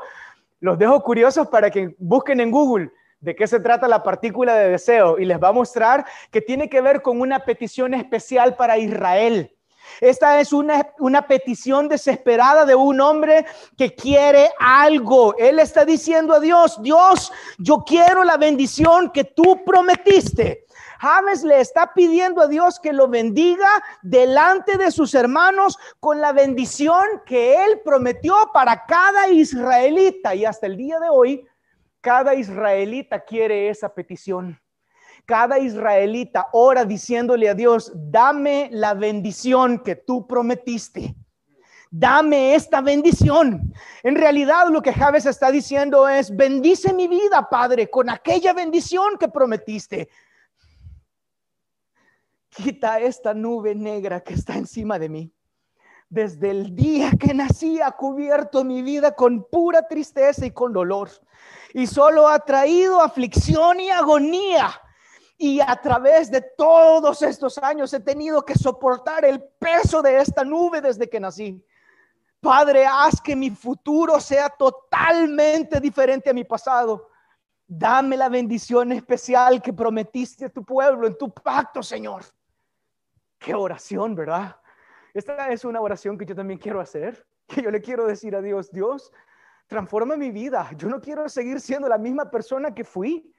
[0.60, 4.70] Los dejo curiosos para que busquen en Google de qué se trata la partícula de
[4.70, 8.78] deseo y les va a mostrar que tiene que ver con una petición especial para
[8.78, 9.54] Israel.
[10.02, 13.46] Esta es una, una, petición desesperada de un hombre
[13.78, 15.36] que quiere algo.
[15.38, 20.67] Él está diciendo a Dios, Dios, yo quiero la bendición que tú prometiste.
[21.00, 23.70] James le está pidiendo a Dios que lo bendiga
[24.02, 30.36] delante de sus hermanos con la bendición que él prometió para cada israelita.
[30.36, 31.46] Y hasta el día de hoy,
[32.02, 34.60] cada israelita quiere esa petición.
[35.26, 41.16] Cada israelita ora diciéndole a Dios, dame la bendición que tú prometiste.
[41.90, 43.74] Dame esta bendición.
[44.04, 49.18] En realidad lo que Javes está diciendo es, bendice mi vida, Padre, con aquella bendición
[49.18, 50.10] que prometiste.
[52.58, 55.32] Quita esta nube negra que está encima de mí.
[56.10, 61.12] Desde el día que nací ha cubierto mi vida con pura tristeza y con dolor.
[61.76, 64.72] Y solo ha traído aflicción y agonía.
[65.38, 70.44] Y a través de todos estos años he tenido que soportar el peso de esta
[70.44, 71.64] nube desde que nací.
[72.40, 77.10] Padre, haz que mi futuro sea totalmente diferente a mi pasado.
[77.68, 82.24] Dame la bendición especial que prometiste a tu pueblo en tu pacto, Señor.
[83.40, 84.58] Qué oración, ¿verdad?
[85.14, 88.42] Esta es una oración que yo también quiero hacer, que yo le quiero decir a
[88.42, 89.12] Dios, Dios,
[89.68, 90.70] transforma mi vida.
[90.78, 93.34] Yo no quiero seguir siendo la misma persona que fui.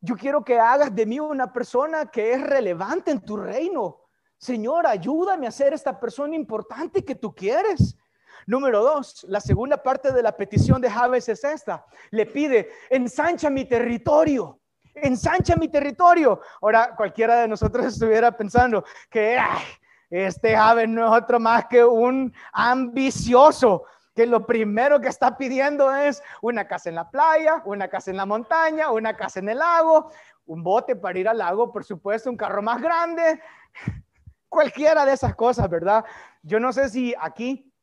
[0.00, 4.02] Yo quiero que hagas de mí una persona que es relevante en tu reino.
[4.36, 7.96] Señor, ayúdame a ser esta persona importante que tú quieres.
[8.46, 11.86] Número dos, la segunda parte de la petición de Javes es esta.
[12.10, 14.60] Le pide, ensancha mi territorio
[14.94, 16.40] ensancha mi territorio.
[16.60, 19.38] Ahora, cualquiera de nosotros estuviera pensando que
[20.10, 23.84] este ave no es otro más que un ambicioso,
[24.14, 28.16] que lo primero que está pidiendo es una casa en la playa, una casa en
[28.16, 30.10] la montaña, una casa en el lago,
[30.46, 33.40] un bote para ir al lago, por supuesto, un carro más grande,
[34.48, 36.04] cualquiera de esas cosas, ¿verdad?
[36.42, 37.73] Yo no sé si aquí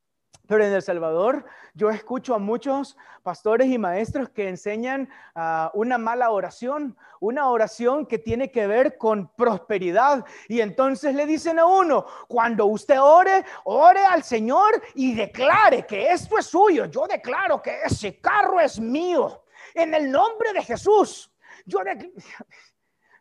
[0.52, 5.98] pero en El Salvador yo escucho a muchos pastores y maestros que enseñan ah, una
[5.98, 10.26] mala oración, una oración que tiene que ver con prosperidad.
[10.50, 16.12] Y entonces le dicen a uno, cuando usted ore, ore al Señor y declare que
[16.12, 16.84] esto es suyo.
[16.84, 19.46] Yo declaro que ese carro es mío.
[19.74, 21.34] En el nombre de Jesús.
[21.66, 21.80] Yo,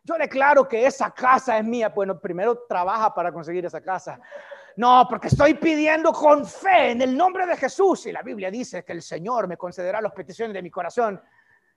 [0.03, 1.87] yo declaro que esa casa es mía.
[1.87, 4.19] Bueno, primero trabaja para conseguir esa casa.
[4.81, 8.07] No, porque estoy pidiendo con fe en el nombre de Jesús.
[8.07, 11.21] Y la Biblia dice que el Señor me concederá las peticiones de mi corazón.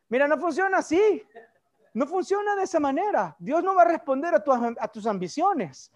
[0.08, 1.22] Mira, no funciona así.
[1.92, 3.36] No funciona de esa manera.
[3.38, 5.92] Dios no va a responder a, tus ambiciones.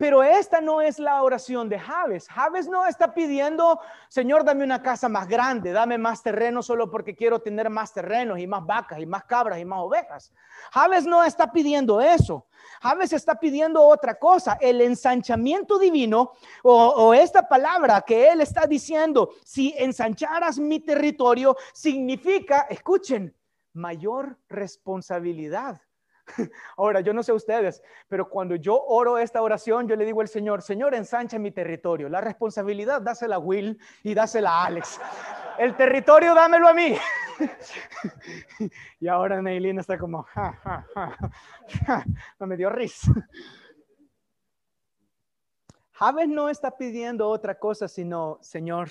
[0.00, 2.26] Pero esta no es la oración de Javes.
[2.26, 3.78] Javes no está pidiendo,
[4.08, 8.38] Señor, dame una casa más grande, dame más terreno solo porque quiero tener más terrenos
[8.38, 10.32] y más vacas y más cabras y más ovejas.
[10.72, 12.46] Javes no está pidiendo eso.
[12.80, 16.32] Javes está pidiendo otra cosa, el ensanchamiento divino
[16.62, 23.36] o, o esta palabra que él está diciendo, si ensancharas mi territorio, significa, escuchen,
[23.74, 25.78] mayor responsabilidad.
[26.76, 30.28] Ahora, yo no sé ustedes, pero cuando yo oro esta oración, yo le digo al
[30.28, 32.08] Señor, Señor, ensancha mi territorio.
[32.08, 35.00] La responsabilidad dásela a Will y dásela a Alex.
[35.58, 36.96] El territorio dámelo a mí.
[39.00, 40.26] y ahora Neilin está como,
[42.38, 43.12] no me dio risa.
[45.92, 48.88] Javes no está pidiendo otra cosa, sino, Señor,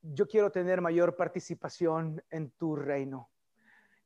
[0.00, 3.29] yo quiero tener mayor participación en tu reino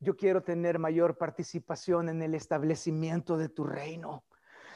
[0.01, 4.25] yo quiero tener mayor participación en el establecimiento de tu reino.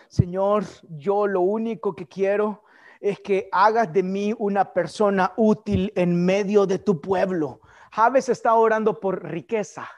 [0.08, 2.64] Señor, yo lo único que quiero
[3.00, 7.60] es que hagas de mí una persona útil en medio de tu pueblo.
[7.92, 9.88] Javes está orando por riqueza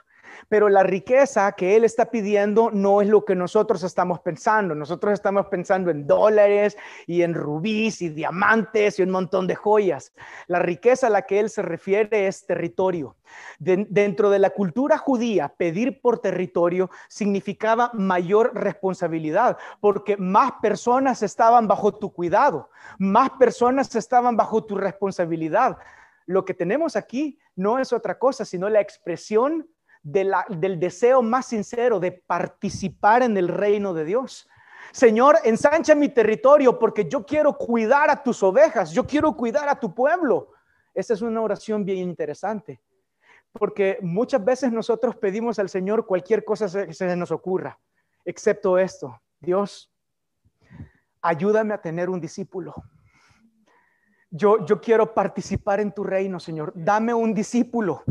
[0.49, 4.75] pero la riqueza que Él está pidiendo no es lo que nosotros estamos pensando.
[4.75, 6.77] Nosotros estamos pensando en dólares
[7.07, 10.13] y en rubíes y diamantes y un montón de joyas.
[10.47, 13.15] La riqueza a la que Él se refiere es territorio.
[13.59, 21.67] dentro de la cultura judía, pedir por territorio significaba mayor responsabilidad, porque más personas estaban
[21.67, 25.77] bajo tu cuidado, más personas estaban bajo tu responsabilidad.
[26.25, 29.67] Lo que tenemos aquí no es otra cosa, sino la expresión
[30.03, 34.47] del deseo más sincero de participar en el reino de Dios.
[34.91, 39.79] Señor, ensancha mi territorio porque yo quiero cuidar a tus ovejas, yo quiero cuidar a
[39.79, 40.49] tu pueblo.
[40.93, 42.81] Esa es una oración bien interesante,
[43.53, 47.79] porque muchas veces nosotros pedimos al Señor cualquier cosa que se nos ocurra,
[48.25, 49.21] excepto esto.
[49.39, 49.89] Dios,
[51.21, 52.73] ayúdame a tener un discípulo.
[54.29, 56.71] Yo, yo quiero participar en tu reino, Señor.
[56.75, 58.03] Dame un discípulo.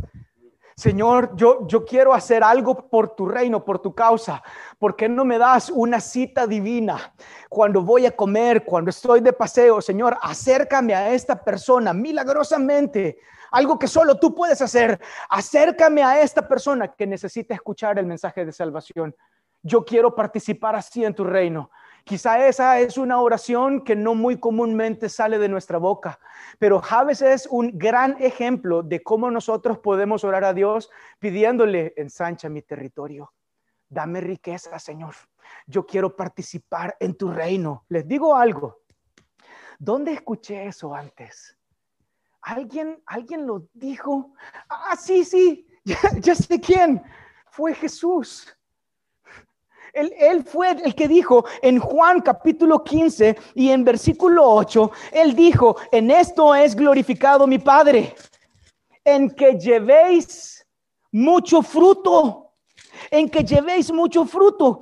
[0.76, 4.42] Señor, yo, yo quiero hacer algo por tu reino, por tu causa.
[4.78, 7.14] ¿Por qué no me das una cita divina
[7.48, 9.80] cuando voy a comer, cuando estoy de paseo?
[9.80, 13.18] Señor, acércame a esta persona milagrosamente.
[13.50, 15.00] Algo que solo tú puedes hacer.
[15.28, 19.14] Acércame a esta persona que necesita escuchar el mensaje de salvación.
[19.62, 21.70] Yo quiero participar así en tu reino.
[22.04, 26.18] Quizá esa es una oración que no muy comúnmente sale de nuestra boca,
[26.58, 32.48] pero Javes es un gran ejemplo de cómo nosotros podemos orar a Dios pidiéndole, ensancha
[32.48, 33.32] mi territorio,
[33.88, 35.14] dame riqueza, Señor.
[35.66, 37.84] Yo quiero participar en tu reino.
[37.88, 38.82] Les digo algo,
[39.78, 41.56] ¿dónde escuché eso antes?
[42.42, 44.32] ¿Alguien, alguien lo dijo?
[44.68, 45.66] Ah, sí, sí,
[46.20, 47.02] ya sé quién.
[47.50, 48.56] Fue Jesús.
[49.92, 55.76] Él, fue el que dijo en Juan capítulo 15 y en versículo 8, él dijo,
[55.90, 58.14] en esto es glorificado mi Padre,
[59.04, 60.66] en que llevéis
[61.12, 62.52] mucho fruto,
[63.10, 64.80] en que llevéis mucho fruto.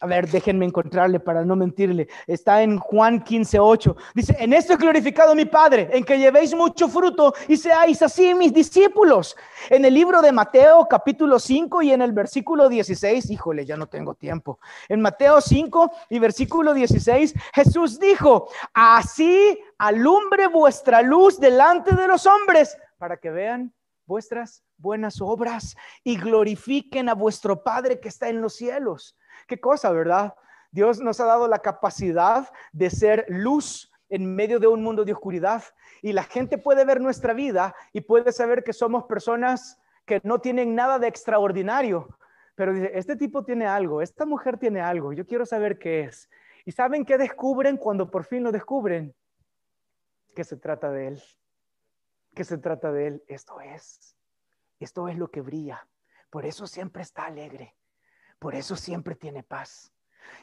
[0.00, 2.08] A ver, déjenme encontrarle para no mentirle.
[2.26, 3.96] Está en Juan 15, 8.
[4.14, 8.34] Dice, en esto es glorificado mi Padre, en que llevéis mucho fruto y seáis así
[8.34, 9.36] mis discípulos.
[9.70, 13.86] En el libro de Mateo capítulo 5 y en el versículo 16, híjole, ya no
[13.86, 14.58] tengo tiempo.
[14.88, 22.26] En Mateo 5 y versículo 16, Jesús dijo, así alumbre vuestra luz delante de los
[22.26, 23.72] hombres para que vean
[24.06, 29.16] vuestras buenas obras y glorifiquen a vuestro Padre que está en los cielos.
[29.46, 30.34] Qué cosa, ¿verdad?
[30.70, 35.12] Dios nos ha dado la capacidad de ser luz en medio de un mundo de
[35.12, 35.62] oscuridad.
[36.02, 40.40] Y la gente puede ver nuestra vida y puede saber que somos personas que no
[40.40, 42.18] tienen nada de extraordinario.
[42.54, 46.30] Pero dice, este tipo tiene algo, esta mujer tiene algo, yo quiero saber qué es.
[46.64, 49.14] ¿Y saben qué descubren cuando por fin lo descubren?
[50.34, 51.22] Que se trata de Él.
[52.34, 53.24] Que se trata de Él.
[53.28, 54.16] Esto es.
[54.80, 55.86] Esto es lo que brilla.
[56.28, 57.74] Por eso siempre está alegre.
[58.38, 59.92] Por eso siempre tiene paz.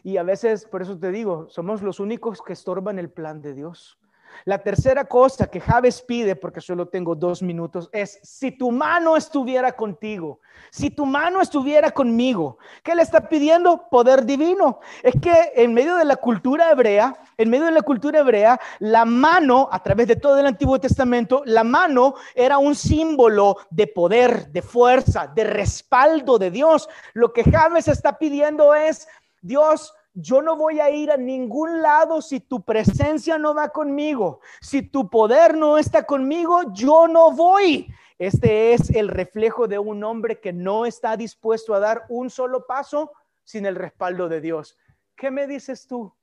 [0.04, 3.54] Y a veces, por eso te digo, somos los únicos que estorban el plan de
[3.54, 4.00] Dios.
[4.46, 9.16] La tercera cosa que Javes pide, porque solo tengo dos minutos, es si tu mano
[9.16, 10.40] estuviera contigo,
[10.72, 13.88] si tu mano estuviera conmigo, ¿qué le está pidiendo?
[13.90, 14.80] Poder divino.
[15.02, 19.06] Es que en medio de la cultura hebrea, en medio de la cultura hebrea, la
[19.06, 24.48] mano, a través de todo el Antiguo Testamento, la mano era un símbolo de poder,
[24.50, 26.90] de fuerza, de respaldo de Dios.
[27.14, 29.08] Lo que Javes está pidiendo es,
[29.42, 34.42] Dios, yo no voy a ir a ningún lado si tu presencia no va conmigo.
[34.62, 37.88] Si tu poder no está conmigo, yo no voy.
[38.20, 42.68] Este es el reflejo de un hombre que no está dispuesto a dar un solo
[42.68, 43.12] paso
[43.44, 44.78] sin el respaldo de Dios.
[45.16, 46.14] ¿Qué me dices tú?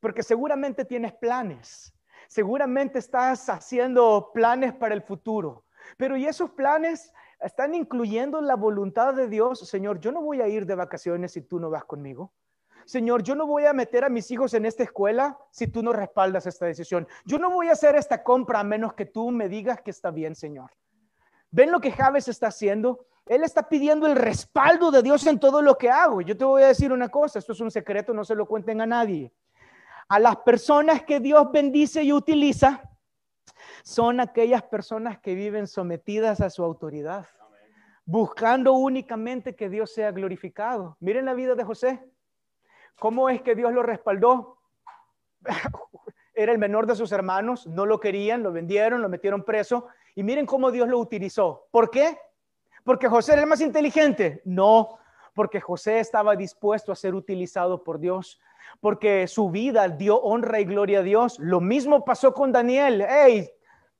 [0.00, 1.94] Porque seguramente tienes planes.
[2.28, 5.64] Seguramente estás haciendo planes para el futuro.
[5.96, 9.60] Pero ¿y esos planes están incluyendo la voluntad de Dios?
[9.66, 12.32] Señor, yo no voy a ir de vacaciones si tú no vas conmigo.
[12.88, 15.92] Señor, yo no voy a meter a mis hijos en esta escuela si tú no
[15.92, 17.06] respaldas esta decisión.
[17.26, 20.10] Yo no voy a hacer esta compra a menos que tú me digas que está
[20.10, 20.70] bien, Señor.
[21.50, 23.04] ¿Ven lo que Javes está haciendo?
[23.26, 26.22] Él está pidiendo el respaldo de Dios en todo lo que hago.
[26.22, 28.80] Yo te voy a decir una cosa, esto es un secreto, no se lo cuenten
[28.80, 29.34] a nadie.
[30.08, 32.82] A las personas que Dios bendice y utiliza
[33.82, 37.26] son aquellas personas que viven sometidas a su autoridad,
[38.06, 40.96] buscando únicamente que Dios sea glorificado.
[41.00, 42.02] Miren la vida de José.
[42.98, 44.58] ¿Cómo es que Dios lo respaldó?
[46.34, 49.88] Era el menor de sus hermanos, no lo querían, lo vendieron, lo metieron preso.
[50.14, 51.66] Y miren cómo Dios lo utilizó.
[51.70, 52.16] ¿Por qué?
[52.88, 54.40] porque José era el más inteligente.
[54.46, 54.98] No,
[55.34, 58.40] porque José estaba dispuesto a ser utilizado por Dios,
[58.80, 61.38] porque su vida dio honra y gloria a Dios.
[61.38, 63.04] Lo mismo pasó con Daniel.
[63.06, 63.50] Hey,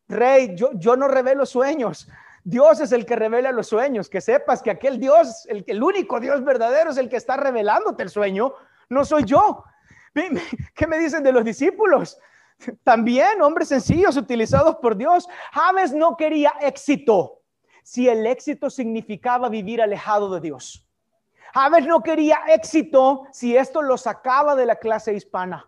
[0.09, 2.09] rey, yo, yo no revelo sueños.
[2.45, 4.09] Dios es el que revela los sueños.
[4.09, 8.03] Que sepas que aquel Dios, el, el único Dios verdadero es el que está revelándote
[8.03, 8.55] el sueño,
[8.89, 9.65] no soy yo.
[10.75, 12.19] ¿Qué me dicen de los discípulos?
[12.83, 15.29] También hombres sencillos utilizados por Dios.
[15.53, 17.43] James no quería éxito
[17.83, 20.87] si el éxito significaba vivir alejado de Dios.
[21.55, 25.67] James no quería éxito si esto lo sacaba de la clase hispana.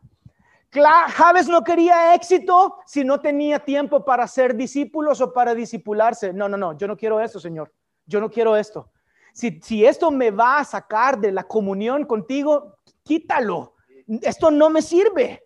[0.72, 6.32] Javes no quería éxito si no tenía tiempo para ser discípulos o para discipularse.
[6.32, 7.72] No, no, no, yo no quiero esto, Señor.
[8.06, 8.90] Yo no quiero esto.
[9.32, 12.76] Si, si esto me va a sacar de la comunión contigo,
[13.10, 13.74] quítalo.
[14.22, 15.42] Esto no me sirve.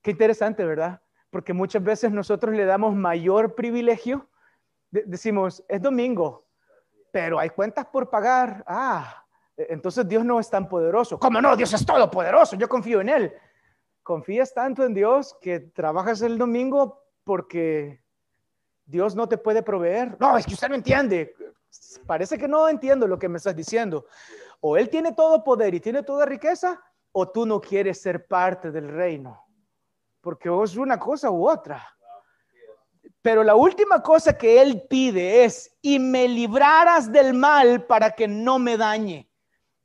[0.00, 1.00] Qué interesante, ¿verdad?
[1.30, 4.28] Porque muchas veces nosotros le damos mayor privilegio.
[4.90, 6.46] decimos, es domingo,
[7.10, 8.62] pero hay cuentas por pagar.
[8.68, 9.24] Ah,
[9.56, 11.18] e, entonces Dios no es tan poderoso.
[11.18, 11.56] ¿Cómo no?
[11.56, 12.54] Dios es todopoderoso.
[12.54, 13.34] Yo confío en Él
[14.02, 18.02] confías tanto en Dios que trabajas el domingo porque
[18.84, 20.16] Dios no te puede proveer.
[20.18, 21.34] No, es que usted no entiende.
[22.06, 24.06] Parece que no entiendo lo que me estás diciendo.
[24.60, 26.80] O Él tiene todo poder y tiene toda riqueza,
[27.12, 29.44] o tú no quieres ser parte del reino.
[30.20, 31.82] Porque es una cosa u otra.
[33.22, 38.28] Pero la última cosa que Él pide es, y me libraras del mal para que
[38.28, 39.30] no me dañe.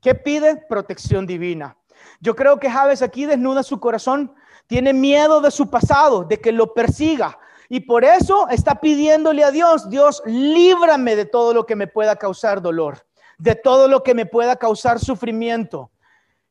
[0.01, 0.57] ¿Qué pide?
[0.69, 1.77] Protección divina.
[2.19, 4.33] Yo creo que Javes aquí desnuda su corazón,
[4.67, 7.37] tiene miedo de su pasado, de que lo persiga.
[7.69, 12.15] Y por eso está pidiéndole a Dios, Dios, líbrame de todo lo que me pueda
[12.15, 13.05] causar dolor,
[13.37, 15.91] de todo lo que me pueda causar sufrimiento.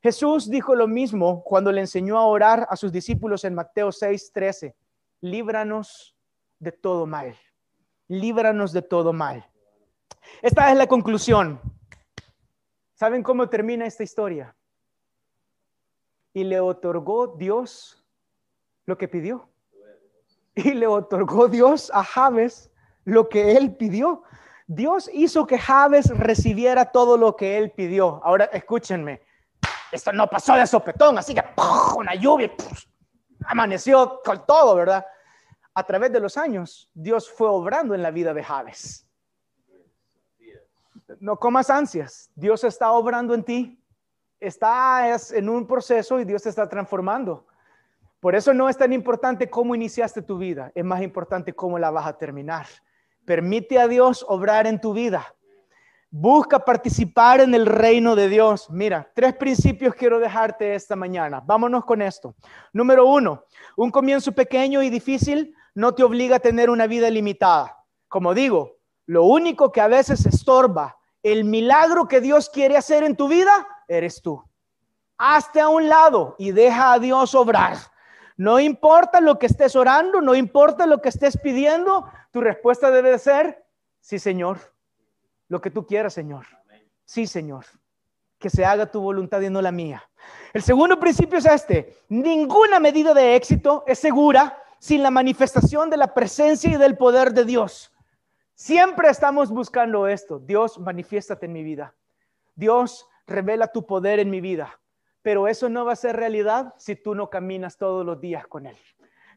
[0.03, 4.33] Jesús dijo lo mismo cuando le enseñó a orar a sus discípulos en Mateo 6,
[4.33, 4.77] 13.
[5.23, 6.17] Líbranos
[6.59, 7.37] de todo mal.
[8.09, 9.49] Líbranos de todo mal.
[10.43, 11.61] Esta es la conclusión.
[12.95, 14.55] ¿Saben cómo termina esta historia?
[16.35, 18.05] y le otorgó Dios
[18.85, 19.49] lo que pidió.
[20.57, 22.71] Y le otorgó Dios a Javes
[23.05, 24.23] lo que él pidió.
[24.75, 28.21] Dios hizo que Javes recibiera todo lo que él pidió.
[28.25, 29.23] Ahora escúchenme,
[29.93, 31.43] esto no pasó de sopetón, así que
[31.97, 32.53] una lluvia,
[33.47, 35.05] amaneció con todo, ¿verdad?
[35.75, 39.07] A través de los años, Dios fue obrando en la vida de Javes.
[41.21, 43.81] No comas ansias, Dios está obrando en ti
[44.47, 47.47] estás en un proceso y Dios te está transformando.
[48.21, 51.91] Por eso no es tan importante cómo iniciaste tu vida, es más importante cómo la
[51.91, 52.67] vas a terminar.
[53.25, 55.35] Permite a Dios obrar en tu vida.
[56.11, 58.71] Busca participar en el reino de Dios.
[58.71, 61.43] Mira, tres principios quiero dejarte esta mañana.
[61.45, 62.37] Vámonos con esto.
[62.73, 63.45] Número uno,
[63.77, 67.77] un comienzo pequeño y difícil no te obliga a tener una vida limitada.
[68.07, 73.17] Como digo, lo único que a veces estorba el milagro que Dios quiere hacer en
[73.17, 74.45] tu vida eres tú.
[75.17, 77.79] Hazte a un lado y deja a Dios obrar.
[78.37, 83.19] No importa lo que estés orando, no importa lo que estés pidiendo, tu respuesta debe
[83.19, 83.65] ser,
[84.01, 84.59] sí, Señor.
[85.49, 86.47] Lo que tú quieras, Señor.
[87.05, 87.67] Sí, Señor.
[88.39, 90.03] Que se haga tu voluntad y no la mía.
[90.53, 91.97] El segundo principio es este.
[92.09, 97.33] Ninguna medida de éxito es segura sin la manifestación de la presencia y del poder
[97.33, 97.93] de Dios.
[98.55, 100.39] Siempre estamos buscando esto.
[100.39, 101.95] Dios, manifiéstate en mi vida.
[102.55, 104.79] Dios, revela tu poder en mi vida.
[105.25, 108.67] Pero eso no va a ser realidad si tú no caminas todos los días con
[108.67, 108.77] Él.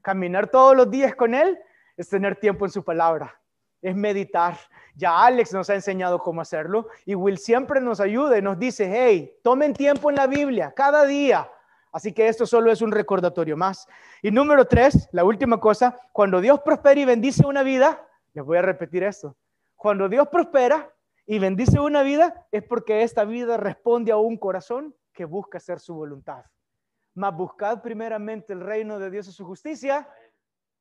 [0.01, 1.57] Caminar todos los días con Él
[1.95, 3.39] es tener tiempo en su palabra,
[3.81, 4.57] es meditar.
[4.95, 8.91] Ya Alex nos ha enseñado cómo hacerlo y Will siempre nos ayuda y nos dice,
[8.93, 11.49] hey, tomen tiempo en la Biblia cada día.
[11.93, 13.87] Así que esto solo es un recordatorio más.
[14.21, 18.57] Y número tres, la última cosa, cuando Dios prospera y bendice una vida, les voy
[18.57, 19.37] a repetir esto,
[19.77, 20.93] cuando Dios prospera
[21.25, 25.79] y bendice una vida, es porque esta vida responde a un corazón que busca hacer
[25.79, 26.45] su voluntad.
[27.15, 30.07] Mas buscad primeramente el reino de Dios y su justicia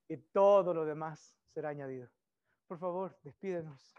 [0.07, 2.11] y todo lo demás será añadido.
[2.69, 3.95] Por favor, despídenos.